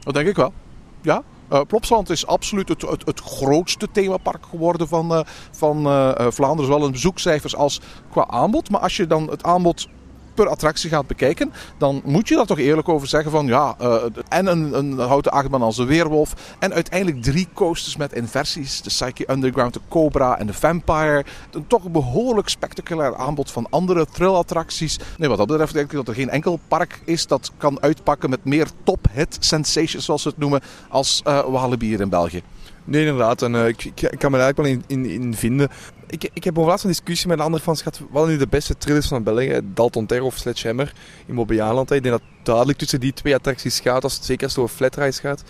Dat 0.00 0.14
denk 0.14 0.28
ik 0.28 0.36
wel. 0.36 0.52
Ja. 1.02 1.22
Uh, 1.52 1.60
Plopsaland 1.66 2.10
is 2.10 2.26
absoluut 2.26 2.68
het, 2.68 2.82
het, 3.04 3.20
grootste 3.20 3.88
themapark 3.92 4.46
geworden 4.46 4.88
van, 4.88 5.12
uh, 5.12 5.20
van 5.50 5.86
uh, 5.86 6.12
Vlaanderen. 6.28 6.72
Zowel 6.72 6.86
in 6.86 6.92
bezoekcijfers 6.92 7.56
als 7.56 7.80
qua 8.10 8.26
aanbod. 8.26 8.70
Maar 8.70 8.80
als 8.80 8.96
je 8.96 9.06
dan 9.06 9.30
het 9.30 9.42
aanbod 9.42 9.88
per 10.34 10.48
attractie 10.48 10.90
gaat 10.90 11.06
bekijken, 11.06 11.52
dan 11.78 12.02
moet 12.04 12.28
je 12.28 12.34
daar 12.34 12.46
toch 12.46 12.58
eerlijk 12.58 12.88
over 12.88 13.08
zeggen 13.08 13.30
van 13.30 13.46
ja, 13.46 13.76
uh, 13.80 14.02
en 14.28 14.46
een, 14.46 14.78
een 14.78 14.98
houten 14.98 15.32
achtbaan 15.32 15.62
als 15.62 15.76
de 15.76 15.84
Weerwolf 15.84 16.56
en 16.58 16.72
uiteindelijk 16.72 17.22
drie 17.22 17.48
coasters 17.54 17.96
met 17.96 18.12
inversies, 18.12 18.82
de 18.82 18.88
Psyche 18.88 19.30
Underground, 19.30 19.74
de 19.74 19.80
Cobra 19.88 20.38
en 20.38 20.46
de 20.46 20.54
Vampire. 20.54 21.24
Een 21.50 21.66
toch 21.66 21.90
behoorlijk 21.90 22.48
spectaculair 22.48 23.16
aanbod 23.16 23.50
van 23.50 23.66
andere 23.70 24.06
thrill-attracties. 24.06 24.98
Nee, 25.18 25.28
wat 25.28 25.38
dat 25.38 25.46
betreft 25.46 25.72
denk 25.72 25.90
ik 25.90 25.96
dat 25.96 26.08
er 26.08 26.14
geen 26.14 26.30
enkel 26.30 26.60
park 26.68 27.00
is 27.04 27.26
dat 27.26 27.52
kan 27.56 27.82
uitpakken 27.82 28.30
met 28.30 28.44
meer 28.44 28.68
top-hit 28.82 29.36
sensations, 29.40 30.04
zoals 30.04 30.22
ze 30.22 30.28
het 30.28 30.38
noemen, 30.38 30.60
als 30.88 31.22
uh, 31.26 31.44
Walibi 31.44 31.86
hier 31.86 32.00
in 32.00 32.08
België. 32.08 32.42
Nee, 32.84 33.06
inderdaad. 33.06 33.42
En, 33.42 33.54
uh, 33.54 33.66
ik, 33.66 33.92
kan 33.94 34.30
me 34.30 34.38
daar 34.38 34.54
eigenlijk 34.54 34.56
wel 34.56 34.96
in, 34.98 35.06
in 35.06 35.34
vinden 35.34 35.68
ik, 36.10 36.30
ik 36.32 36.44
heb 36.44 36.56
laatst 36.56 36.84
een 36.84 36.90
discussie 36.90 37.28
met 37.28 37.38
een 37.38 37.44
andere 37.44 37.62
fans 37.62 37.82
gehad. 37.82 38.00
Wat 38.10 38.26
nu 38.26 38.36
de 38.36 38.46
beste 38.46 38.76
thrillers 38.76 39.08
van 39.08 39.22
België? 39.22 39.60
Dalton 39.64 40.06
Terror 40.06 40.26
of 40.26 40.36
Sledgehammer 40.36 40.92
in 41.26 41.34
Bobbejaanland. 41.34 41.90
Ik 41.90 42.02
denk 42.02 42.14
dat 42.14 42.28
het 42.36 42.46
duidelijk 42.46 42.78
tussen 42.78 43.00
die 43.00 43.12
twee 43.12 43.34
attracties 43.34 43.80
gaat. 43.80 44.02
Als 44.02 44.14
het, 44.14 44.24
zeker 44.24 44.44
als 44.44 44.54
het 44.54 44.64
over 44.64 44.76
flatrise 44.76 45.20
gaat. 45.20 45.42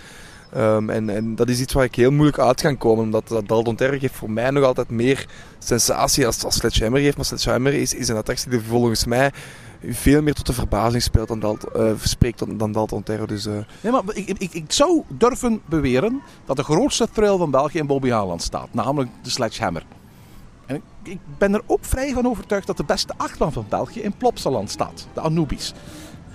Um, 0.57 0.91
en, 0.91 1.11
en, 1.11 1.35
dat 1.35 1.49
is 1.49 1.61
iets 1.61 1.73
waar 1.73 1.85
ik 1.85 1.95
heel 1.95 2.11
moeilijk 2.11 2.39
uit 2.39 2.61
kan 2.61 2.79
komen. 2.79 3.05
Omdat 3.05 3.29
dat 3.29 3.49
Dalton 3.49 3.77
Terror 3.77 3.99
geeft 3.99 4.15
voor 4.15 4.31
mij 4.31 4.51
nog 4.51 4.65
altijd 4.65 4.91
meer 4.91 5.27
sensatie 5.59 6.27
als, 6.27 6.45
als 6.45 6.55
Sledgehammer 6.55 7.01
geeft. 7.01 7.17
Maar 7.17 7.25
Sledgehammer 7.25 7.75
is, 7.75 7.95
is 7.95 8.09
een 8.09 8.17
attractie 8.17 8.51
die 8.51 8.61
volgens 8.61 9.05
mij 9.05 9.33
veel 9.85 10.23
meer 10.23 10.35
tot 10.35 10.47
de 10.47 10.53
verbazing 10.53 11.03
speelt 11.03 11.29
dan, 11.29 11.41
Dalt, 11.41 11.67
uh, 11.77 11.93
spreekt 12.03 12.39
dan, 12.39 12.57
dan 12.57 12.73
Dalton 12.73 13.03
Terror. 13.03 13.27
Dus, 13.27 13.47
uh... 13.47 13.53
Nee, 13.81 13.93
maar 13.93 14.03
ik, 14.13 14.29
ik, 14.39 14.53
ik 14.53 14.73
zou 14.73 15.03
durven 15.09 15.61
beweren 15.69 16.23
dat 16.45 16.57
de 16.57 16.63
grootste 16.63 17.09
thrill 17.13 17.37
van 17.37 17.51
België 17.51 17.79
in 17.79 17.87
Bobbejaanland 17.87 18.43
staat. 18.43 18.69
Namelijk 18.73 19.11
de 19.23 19.31
Sledgehammer. 19.31 19.85
Ik, 21.03 21.19
ben 21.39 21.55
er 21.55 21.63
ook 21.67 21.85
vrij 21.85 22.13
van 22.13 22.27
overtuigd 22.27 22.67
dat 22.67 22.77
de 22.77 22.85
beste 22.85 23.15
achtbaan 23.17 23.53
van 23.53 23.67
België 23.69 24.01
in 24.01 24.17
Plopsaland 24.17 24.71
staat. 24.71 25.09
De 25.15 25.21
Anubis. 25.21 25.75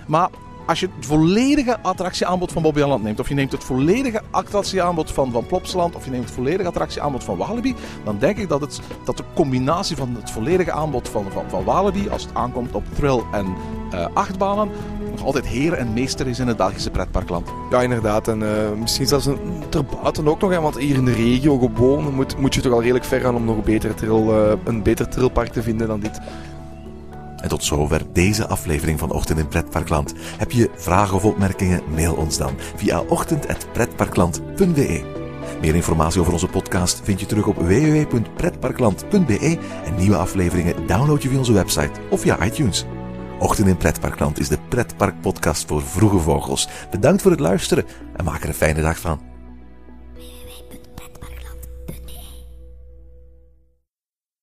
Maar 0.06 0.30
als 0.66 0.80
je 0.80 0.88
het 0.96 1.06
volledige 1.06 1.78
attractieaanbod 1.80 2.52
van 2.52 2.62
Bobbejaanland 2.62 3.02
neemt, 3.02 3.20
of 3.20 3.28
je 3.28 3.34
neemt 3.34 3.52
het 3.52 3.64
volledige 3.64 4.22
attractieaanbod 4.30 5.12
van, 5.12 5.32
van 5.32 5.46
Plopsaland, 5.46 5.94
of 5.94 6.04
je 6.04 6.10
neemt 6.10 6.24
het 6.24 6.34
volledige 6.34 6.68
attractieaanbod 6.68 7.24
van 7.24 7.36
Walibi, 7.36 7.74
dan 8.04 8.18
denk 8.18 8.38
ik 8.38 8.48
dat, 8.48 8.60
het, 8.60 8.80
dat 9.04 9.16
de 9.16 9.24
combinatie 9.34 9.96
van 9.96 10.16
het 10.20 10.30
volledige 10.30 10.72
aanbod 10.72 11.08
van, 11.08 11.24
van, 11.32 11.50
van 11.50 11.64
Walibi, 11.64 12.08
als 12.08 12.22
het 12.22 12.34
aankomt 12.34 12.74
op 12.74 12.84
thrill 12.94 13.22
en 13.32 13.54
uh, 13.94 14.06
achtbanen, 14.14 14.70
nog 15.16 15.26
altijd 15.26 15.46
heer 15.46 15.72
en 15.72 15.92
meester 15.92 16.26
is 16.26 16.38
in 16.38 16.46
het 16.46 16.56
Belgische 16.56 16.90
pretparkland. 16.90 17.48
Ja, 17.70 17.82
inderdaad. 17.82 18.28
En 18.28 18.40
uh, 18.40 18.48
misschien 18.80 19.06
zelfs 19.06 19.26
een, 19.26 19.38
erbuiten 19.70 20.28
ook 20.28 20.40
nog, 20.40 20.50
hè, 20.50 20.60
want 20.60 20.78
hier 20.78 20.96
in 20.96 21.04
de 21.04 21.12
regio 21.12 21.58
gewoon 21.58 22.14
moet, 22.14 22.38
moet 22.38 22.54
je 22.54 22.60
toch 22.60 22.72
al 22.72 22.80
redelijk 22.80 23.04
ver 23.04 23.20
gaan 23.20 23.34
om 23.34 23.44
nog 23.44 23.56
een 23.56 23.64
beter, 23.64 23.94
trill, 23.94 24.28
uh, 24.28 24.52
een 24.64 24.82
beter 24.82 25.08
trillpark 25.08 25.52
te 25.52 25.62
vinden 25.62 25.88
dan 25.88 26.00
dit. 26.00 26.20
En 27.36 27.48
tot 27.48 27.64
zover 27.64 28.02
deze 28.12 28.46
aflevering 28.46 28.98
van 28.98 29.10
Ochtend 29.10 29.38
in 29.38 29.48
Pretparkland. 29.48 30.14
Heb 30.38 30.50
je 30.50 30.70
vragen 30.74 31.16
of 31.16 31.24
opmerkingen? 31.24 31.82
Mail 31.94 32.14
ons 32.14 32.38
dan 32.38 32.54
via 32.76 33.00
ochtend.pretparkland.be. 33.00 35.14
Meer 35.60 35.74
informatie 35.74 36.20
over 36.20 36.32
onze 36.32 36.46
podcast 36.46 37.00
vind 37.04 37.20
je 37.20 37.26
terug 37.26 37.46
op 37.46 37.56
www.pretparkland.be 37.56 39.58
en 39.84 39.94
nieuwe 39.96 40.16
afleveringen 40.16 40.86
download 40.86 41.22
je 41.22 41.28
via 41.28 41.38
onze 41.38 41.52
website 41.52 42.00
of 42.10 42.20
via 42.20 42.44
iTunes. 42.44 42.86
Ochtend 43.38 43.68
in 43.68 43.76
Pretparkland 43.76 44.38
is 44.38 44.48
de 44.48 44.58
pretparkpodcast 44.68 45.66
voor 45.66 45.82
vroege 45.82 46.18
vogels. 46.18 46.68
Bedankt 46.90 47.22
voor 47.22 47.30
het 47.30 47.40
luisteren 47.40 47.84
en 48.16 48.24
maak 48.24 48.42
er 48.42 48.48
een 48.48 48.54
fijne 48.54 48.80
dag 48.80 48.98
van. 48.98 49.35